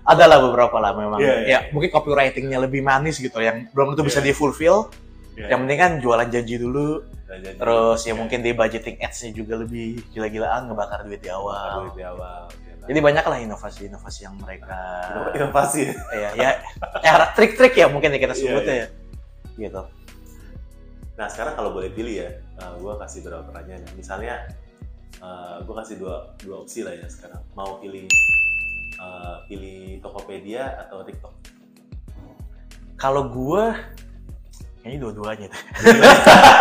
ada 0.06 0.24
lah 0.24 0.38
beberapa 0.40 0.76
lah 0.78 0.94
memang. 0.94 1.18
Iya, 1.18 1.34
iya. 1.42 1.48
Ya 1.50 1.74
mungkin 1.74 1.90
copywritingnya 1.90 2.62
lebih 2.62 2.80
manis 2.80 3.18
gitu 3.18 3.36
yang 3.38 3.66
belum 3.74 3.92
tentu 3.92 4.06
bisa 4.06 4.22
Iya. 4.22 4.26
di 4.26 4.32
fulfill. 4.32 4.86
Ya, 5.36 5.52
Yang 5.52 5.58
penting 5.66 5.78
kan 5.78 5.92
jualan 6.00 6.28
janji 6.32 6.56
dulu, 6.56 7.04
jadi- 7.28 7.60
terus 7.60 8.00
ya 8.02 8.16
mungkin 8.16 8.40
di 8.40 8.56
budgeting 8.56 8.96
ads-nya 8.96 9.36
juga 9.36 9.60
lebih 9.60 10.00
gila-gilaan 10.08 10.64
ngebakar 10.64 11.04
duit 11.04 11.20
di 11.20 11.28
awal. 11.28 11.84
duit 11.84 12.00
di 12.00 12.04
awal. 12.06 12.48
Ya, 12.64 12.72
nah. 12.72 12.86
Jadi 12.88 12.98
banyak 13.04 13.24
lah 13.26 13.38
inovasi-inovasi 13.44 14.20
yang 14.24 14.36
mereka 14.40 14.80
inovasi. 15.36 15.92
ya 16.16 16.30
ya 16.32 16.50
ya 17.02 17.12
trik-trik 17.36 17.76
ya 17.76 17.84
mungkin 17.86 18.14
ya 18.14 18.18
kita 18.18 18.32
Iya, 18.32 18.40
sebutnya 18.40 18.74
ya. 18.74 18.86
Gitu. 19.60 19.82
Nah 21.16 21.26
sekarang 21.28 21.52
kalau 21.52 21.70
boleh 21.72 21.92
pilih 21.92 22.16
ya, 22.16 22.28
gue 22.56 22.92
kasih 22.96 23.20
beberapa 23.20 23.44
pertanyaan. 23.44 23.84
Misalnya, 23.92 24.34
gue 25.60 25.74
kasih 25.74 25.96
dua 25.96 26.32
dua 26.38 26.56
opsi 26.60 26.80
lah 26.80 26.92
ya 26.92 27.08
sekarang. 27.08 27.44
Mau 27.52 27.76
pilih 27.76 28.08
eh, 28.96 29.34
pilih 29.46 29.80
Tokopedia 30.00 30.76
atau 30.86 31.04
TikTok? 31.04 31.32
Kalau 32.96 33.28
gua 33.28 33.76
kayaknya 34.80 34.98
dua-duanya 35.02 35.46
deh. 35.50 35.62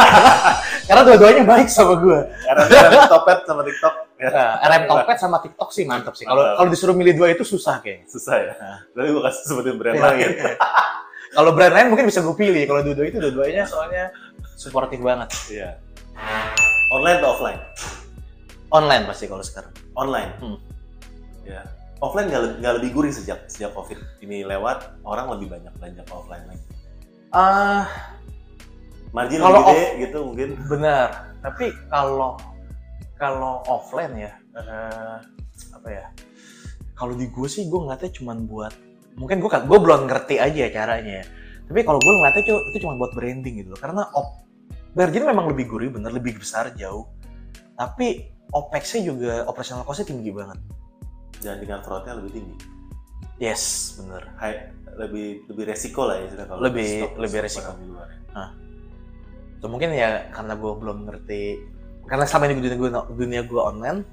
Karena 0.89 1.01
dua-duanya 1.05 1.43
baik 1.47 1.67
sama 1.69 1.93
gua. 1.97 2.25
Karena 2.43 2.63
karena 2.67 3.01
Topet 3.07 3.39
sama 3.45 3.61
TikTok 3.63 3.93
ya, 4.17 4.29
RM 4.65 4.83
Tokped 4.89 5.17
sama 5.19 5.37
TikTok 5.41 5.69
sih 5.71 5.83
mantap 5.85 6.13
sih. 6.17 6.25
Kalau 6.25 6.67
disuruh 6.69 6.95
milih 6.97 7.13
dua 7.15 7.27
itu 7.31 7.43
susah 7.45 7.79
kayaknya. 7.81 8.05
susah 8.09 8.35
ya. 8.37 8.53
Nah. 8.57 8.77
Tapi 8.95 9.07
gue 9.11 9.23
kasih 9.23 9.43
sebutin 9.45 9.75
brand 9.77 9.95
Iya. 9.97 10.05
lain. 10.09 10.29
Kalau 11.35 11.51
brand 11.51 11.73
lain 11.75 11.87
mungkin 11.91 12.05
bisa 12.07 12.23
gue 12.23 12.35
pilih. 12.37 12.63
Kalau 12.65 12.81
dua-dua 12.85 13.05
itu 13.11 13.17
dua-duanya 13.19 13.63
soalnya 13.67 14.09
suportif 14.55 14.99
banget. 15.03 15.29
Iya. 15.51 15.69
Online 16.95 17.17
atau 17.19 17.29
offline? 17.35 17.61
Online 18.71 19.03
pasti 19.05 19.25
kalau 19.27 19.43
sekarang. 19.43 19.73
Online. 19.99 20.31
Hmm. 20.39 20.57
Ya. 21.45 21.61
Offline 22.05 22.29
nggak 22.29 22.61
nggak 22.61 22.73
lebih 22.77 22.89
gurih 22.93 23.09
sejak 23.09 23.49
sejak 23.49 23.73
COVID 23.73 24.21
ini 24.21 24.45
lewat, 24.45 25.01
orang 25.01 25.25
lebih 25.33 25.57
banyak 25.57 25.73
belanja 25.81 26.01
ke 26.05 26.13
offline 26.13 26.45
lagi. 26.45 26.65
Ah, 27.33 27.89
Margin 29.09 29.41
Kalau 29.41 29.57
lebih 29.57 29.65
gede 29.73 29.85
gitu 30.05 30.17
mungkin. 30.21 30.49
benar. 30.69 31.33
Tapi 31.41 31.73
kalau 31.89 32.37
kalau 33.17 33.65
offline 33.65 34.13
ya, 34.13 34.31
eh, 34.53 35.17
apa 35.73 35.87
ya? 35.89 36.05
Kalau 36.93 37.17
di 37.17 37.25
gue 37.25 37.47
sih 37.49 37.65
gue 37.65 37.79
ngeliatnya 37.79 38.11
cuma 38.13 38.37
buat 38.37 38.71
mungkin 39.17 39.41
gue 39.41 39.49
gue 39.49 39.79
belum 39.81 40.05
ngerti 40.05 40.37
aja 40.37 40.69
caranya. 40.69 41.23
ya. 41.23 41.25
Tapi 41.65 41.81
kalau 41.81 41.97
gue 41.97 42.13
ngeliatnya 42.13 42.43
itu 42.45 42.77
cuma 42.85 42.93
buat 43.01 43.17
branding 43.17 43.65
gitu 43.65 43.73
loh. 43.73 43.79
Karena 43.81 44.05
op, 44.13 44.45
margin 44.93 45.25
memang 45.25 45.49
lebih 45.49 45.65
gurih, 45.65 45.89
bener 45.89 46.13
lebih 46.13 46.37
besar 46.37 46.69
jauh. 46.77 47.09
Tapi 47.73 48.29
OPEX-nya 48.53 49.01
juga 49.01 49.33
operational 49.49 49.83
cost-nya 49.83 50.05
tinggi 50.13 50.29
banget. 50.29 50.61
Dan 51.43 51.59
dengan 51.59 51.79
fraudnya 51.81 52.15
lebih 52.15 52.31
tinggi. 52.35 52.55
Yes, 53.35 53.95
bener. 53.97 54.23
High, 54.37 54.71
lebih 54.95 55.43
lebih 55.47 55.63
resiko 55.67 56.07
lah 56.07 56.15
ya 56.17 56.45
kalau 56.45 56.63
Lebih- 56.63 57.03
stok- 57.03 57.15
lebih 57.19 57.37
stok 57.37 57.45
resiko. 57.45 57.71
di 57.75 57.87
luar. 57.89 58.09
So, 59.55 59.71
mungkin 59.71 59.89
ya 59.91 60.29
karena 60.29 60.53
gue 60.53 60.71
belum 60.77 61.09
ngerti 61.09 61.57
karena 62.05 62.21
selama 62.23 62.43
ini 62.45 62.61
dunia 62.61 62.77
gue 62.77 62.89
dunia 63.17 63.41
gue 63.43 63.57
online 63.57 64.05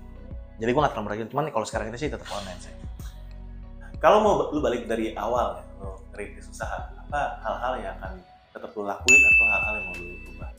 jadi 0.56 0.70
gue 0.72 0.80
gak 0.80 0.96
terlalu 0.96 1.06
merhatiin 1.12 1.28
cuman 1.28 1.44
kalau 1.52 1.66
sekarang 1.68 1.92
ini 1.92 1.98
sih 2.00 2.08
tetap 2.08 2.24
online 2.30 2.56
sih 2.56 2.72
Kalau 4.00 4.18
mau 4.18 4.48
lu 4.48 4.58
balik 4.58 4.88
dari 4.88 5.12
awal 5.12 5.60
ya, 5.60 5.64
lu 5.78 5.92
ngerintis 6.10 6.48
usaha, 6.48 6.88
apa 6.88 7.36
hal-hal 7.38 7.72
yang 7.78 7.92
akan 8.00 8.12
tetap 8.48 8.70
lu 8.72 8.82
lakuin 8.82 9.20
atau 9.20 9.44
hal-hal 9.46 9.72
yang 9.76 9.84
mau 9.84 9.94
lu 9.94 10.06
ubah? 10.32 10.50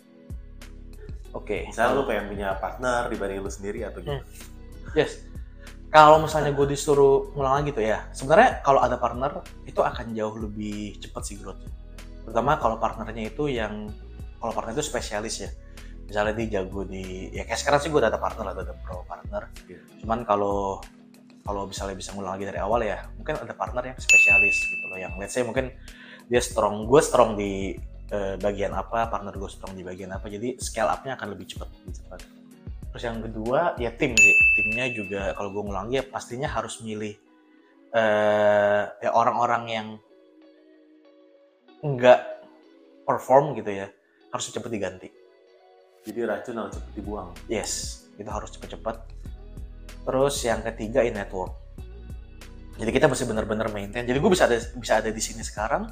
oke 1.34 1.58
Misalnya 1.66 1.92
lu 1.92 2.04
pengen 2.06 2.26
punya 2.30 2.48
partner 2.56 3.02
dibanding 3.10 3.40
lu 3.42 3.50
sendiri 3.50 3.80
atau 3.84 3.98
gitu. 3.98 4.14
yes 4.94 5.26
kalau 5.94 6.26
misalnya 6.26 6.50
gue 6.58 6.66
disuruh 6.74 7.30
ngulang 7.38 7.62
lagi 7.62 7.70
tuh 7.70 7.86
ya 7.86 8.10
sebenarnya 8.10 8.66
kalau 8.66 8.82
ada 8.82 8.98
partner 8.98 9.46
itu 9.70 9.78
akan 9.80 10.18
jauh 10.18 10.36
lebih 10.42 10.98
cepat 10.98 11.22
sih 11.22 11.38
growth 11.38 11.62
terutama 12.26 12.58
kalau 12.58 12.82
partnernya 12.82 13.30
itu 13.30 13.46
yang 13.54 13.94
kalau 14.44 14.52
partner 14.52 14.76
itu 14.76 14.84
spesialis 14.84 15.48
ya. 15.48 15.50
Misalnya 16.04 16.36
dia 16.36 16.60
jago 16.60 16.84
di 16.84 17.32
ya 17.32 17.48
kayak 17.48 17.64
sekarang 17.64 17.80
sih 17.80 17.88
gue 17.88 18.04
ada 18.04 18.20
partner 18.20 18.52
atau 18.52 18.62
ada 18.68 18.76
pro 18.76 19.08
partner. 19.08 19.48
Iya. 19.72 19.80
cuman 20.04 20.28
kalau 20.28 20.84
kalau 21.48 21.64
misalnya 21.64 21.96
bisa 21.96 22.12
ngulang 22.12 22.36
lagi 22.36 22.52
dari 22.52 22.60
awal 22.60 22.84
ya 22.84 23.08
mungkin 23.16 23.40
ada 23.40 23.56
partner 23.56 23.84
yang 23.88 23.96
spesialis 23.96 24.60
gitu 24.68 24.86
loh. 24.92 25.00
Yang 25.00 25.14
let's 25.16 25.32
say 25.32 25.48
mungkin 25.48 25.72
dia 26.28 26.44
strong 26.44 26.92
gue 26.92 27.00
strong 27.00 27.40
di 27.40 27.80
eh, 28.12 28.36
bagian 28.36 28.76
apa 28.76 29.08
partner 29.08 29.32
gue 29.32 29.48
strong 29.48 29.80
di 29.80 29.84
bagian 29.88 30.12
apa 30.12 30.28
jadi 30.28 30.60
scale 30.60 30.92
up-nya 30.92 31.16
akan 31.16 31.28
lebih 31.32 31.56
cepat 31.56 31.72
lebih 31.72 31.96
cepat 32.04 32.20
terus 32.94 33.04
yang 33.10 33.20
kedua 33.26 33.74
ya 33.82 33.90
tim 33.98 34.14
sih. 34.14 34.36
Timnya 34.54 34.86
juga 34.94 35.34
kalau 35.34 35.50
gue 35.50 35.64
ngulang 35.66 35.90
ya 35.90 36.06
pastinya 36.06 36.46
harus 36.46 36.80
milih 36.86 37.18
eh 37.94 38.84
ya 39.02 39.10
orang-orang 39.12 39.64
yang 39.66 39.88
nggak 41.82 42.20
perform 43.04 43.58
gitu 43.58 43.74
ya. 43.74 43.88
Harus 44.30 44.54
cepet 44.54 44.70
diganti. 44.70 45.10
Jadi 46.06 46.20
racun 46.22 46.62
harus 46.62 46.78
cepat 46.78 46.94
dibuang. 46.94 47.30
yes 47.50 48.06
itu 48.14 48.30
harus 48.30 48.54
cepet-cepet. 48.54 48.98
Terus 50.06 50.36
yang 50.46 50.62
ketiga 50.62 51.02
in 51.02 51.18
network 51.18 51.64
jadi 52.74 52.90
kita 52.90 53.06
mesti 53.06 53.24
bener-bener 53.30 53.70
maintain. 53.70 54.06
Jadi 54.06 54.18
gue 54.18 54.32
bisa 54.34 54.50
ada 54.50 54.58
bisa 54.58 54.98
ada 54.98 55.10
di 55.14 55.22
sini 55.22 55.46
sekarang 55.46 55.86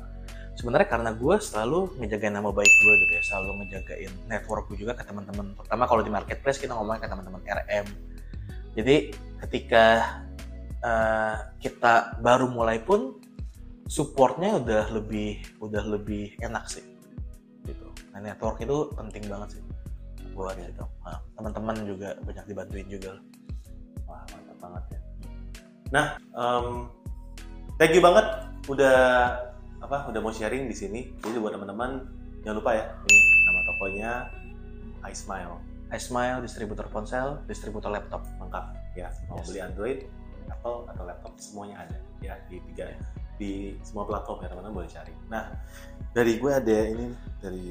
sebenarnya 0.60 0.88
karena 0.88 1.12
gue 1.16 1.36
selalu 1.40 1.96
ngejagain 2.00 2.36
nama 2.36 2.52
baik 2.52 2.70
gue 2.70 2.94
gitu 3.08 3.12
ya 3.16 3.24
selalu 3.24 3.64
ngejagain 3.64 4.12
network 4.28 4.68
gue 4.72 4.78
juga 4.84 4.94
ke 4.98 5.04
teman-teman. 5.08 5.56
Pertama 5.56 5.84
kalau 5.88 6.02
di 6.04 6.12
marketplace 6.12 6.60
kita 6.60 6.76
ngomongin 6.76 7.02
ke 7.04 7.10
teman-teman 7.10 7.42
RM 7.44 7.86
jadi 8.72 8.96
ketika 9.48 9.86
eh, 10.80 11.36
kita 11.60 12.20
baru 12.24 12.48
mulai 12.48 12.80
pun 12.80 13.20
supportnya 13.92 14.56
udah 14.56 14.88
lebih 14.96 15.44
udah 15.60 15.84
lebih 15.84 16.40
enak 16.40 16.72
sih 16.72 16.84
gitu. 17.68 17.92
Nah 18.16 18.24
network 18.24 18.64
itu 18.64 18.88
penting 18.96 19.28
banget 19.28 19.60
sih 19.60 19.64
buat 20.32 20.56
itu. 20.56 20.86
Nah, 21.04 21.20
teman-teman 21.36 21.76
juga 21.84 22.16
banyak 22.24 22.46
dibantuin 22.48 22.88
juga 22.88 23.20
Wah, 24.08 24.24
mantap 24.32 24.58
banget 24.60 24.84
ya. 24.92 25.00
Nah, 25.92 26.06
em, 26.36 26.68
thank 27.80 27.96
you 27.96 28.04
banget 28.04 28.28
udah 28.68 28.96
apa 29.82 30.08
udah 30.14 30.22
mau 30.22 30.32
sharing 30.32 30.70
di 30.70 30.76
sini. 30.78 31.10
Jadi 31.20 31.38
buat 31.42 31.58
teman-teman 31.58 32.06
jangan 32.46 32.56
lupa 32.62 32.72
ya, 32.78 32.86
ini 33.10 33.20
nama 33.50 33.62
tokonya 33.66 34.12
I 35.02 35.14
Smile. 35.14 35.58
I 35.92 36.00
Smile 36.00 36.40
distributor 36.40 36.88
ponsel 36.88 37.44
distributor 37.50 37.92
laptop 37.92 38.24
lengkap 38.40 38.66
ya 38.96 39.12
mau 39.28 39.42
Yes. 39.42 39.48
beli 39.52 39.60
Android, 39.60 40.00
Apple 40.48 40.88
atau 40.88 41.04
laptop 41.04 41.34
semuanya 41.36 41.84
ada 41.84 41.98
ya 42.24 42.40
di 42.48 42.64
tiga 42.72 42.96
di 43.36 43.76
semua 43.82 44.06
platform 44.06 44.46
ya 44.46 44.48
teman-teman 44.54 44.76
boleh 44.86 44.90
cari. 44.90 45.14
Nah 45.28 45.52
dari 46.14 46.38
gue 46.38 46.52
ada 46.54 46.78
ini 46.88 47.08
dari 47.42 47.66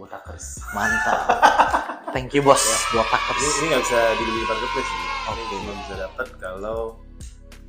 Botakers. 0.00 0.64
mantap 0.72 1.28
thank 2.16 2.32
you 2.32 2.40
bos 2.40 2.60
buat 2.90 3.04
Ini 3.04 3.12
takers 3.12 3.54
ini 3.60 3.66
nggak 3.68 3.82
bisa 3.84 4.00
dibeli 4.16 4.38
di 4.40 4.48
marketplace 4.48 4.90
ini. 4.90 5.06
Cuma 5.30 5.72
bisa 5.76 5.94
dapat 6.08 6.26
kalau 6.40 6.78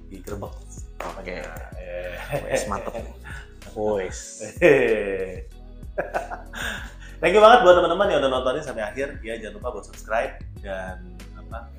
di 0.07 0.17
gerbek. 0.23 0.80
Oke. 1.05 1.35
Wes, 2.47 2.63
mantep 2.69 2.95
Wes. 3.75 4.19
Thank 7.21 7.37
you 7.37 7.41
banget 7.43 7.59
buat 7.61 7.75
teman-teman 7.77 8.07
yang 8.09 8.19
udah 8.25 8.31
nontonin 8.33 8.63
sampai 8.65 8.81
akhir. 8.81 9.21
Ya 9.21 9.37
jangan 9.37 9.61
lupa 9.61 9.77
buat 9.77 9.85
subscribe 9.85 10.41
dan 10.65 11.05
apa 11.37 11.69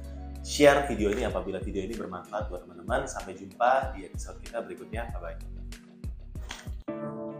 share 0.46 0.86
video 0.86 1.10
ini 1.10 1.26
apabila 1.26 1.58
video 1.58 1.82
ini 1.82 1.98
bermanfaat 1.98 2.46
buat 2.46 2.62
teman-teman. 2.62 3.10
Sampai 3.10 3.34
jumpa 3.34 3.98
di 3.98 4.06
episode 4.06 4.38
kita 4.38 4.62
berikutnya. 4.62 5.10
Bye 5.18 5.20
bye. 5.20 5.38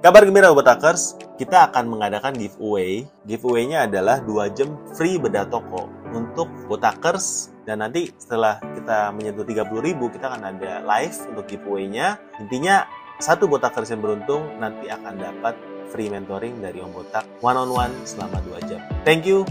Kabar 0.02 0.26
gembira 0.26 0.50
buat 0.50 0.66
Takers, 0.66 1.14
kita 1.38 1.70
akan 1.70 1.86
mengadakan 1.86 2.34
giveaway. 2.34 3.06
Giveaway-nya 3.22 3.86
adalah 3.86 4.18
2 4.18 4.50
jam 4.50 4.74
free 4.98 5.14
bedah 5.14 5.46
toko 5.46 6.01
untuk 6.12 6.48
Botakers 6.68 7.50
dan 7.64 7.80
nanti 7.80 8.12
setelah 8.14 8.60
kita 8.60 9.10
menyentuh 9.16 9.44
30.000 9.48 10.14
kita 10.14 10.26
akan 10.32 10.42
ada 10.56 10.72
live 10.84 11.16
untuk 11.32 11.44
giveaway-nya. 11.48 12.20
Intinya 12.38 12.86
satu 13.18 13.48
Botakers 13.48 13.90
yang 13.90 14.04
beruntung 14.04 14.60
nanti 14.60 14.92
akan 14.92 15.14
dapat 15.18 15.54
free 15.92 16.08
mentoring 16.08 16.60
dari 16.60 16.80
Om 16.80 16.92
Botak 16.92 17.24
one 17.44 17.58
on 17.58 17.70
one 17.72 17.94
selama 18.04 18.40
2 18.44 18.68
jam. 18.68 18.80
Thank 19.04 19.28
you. 19.28 19.44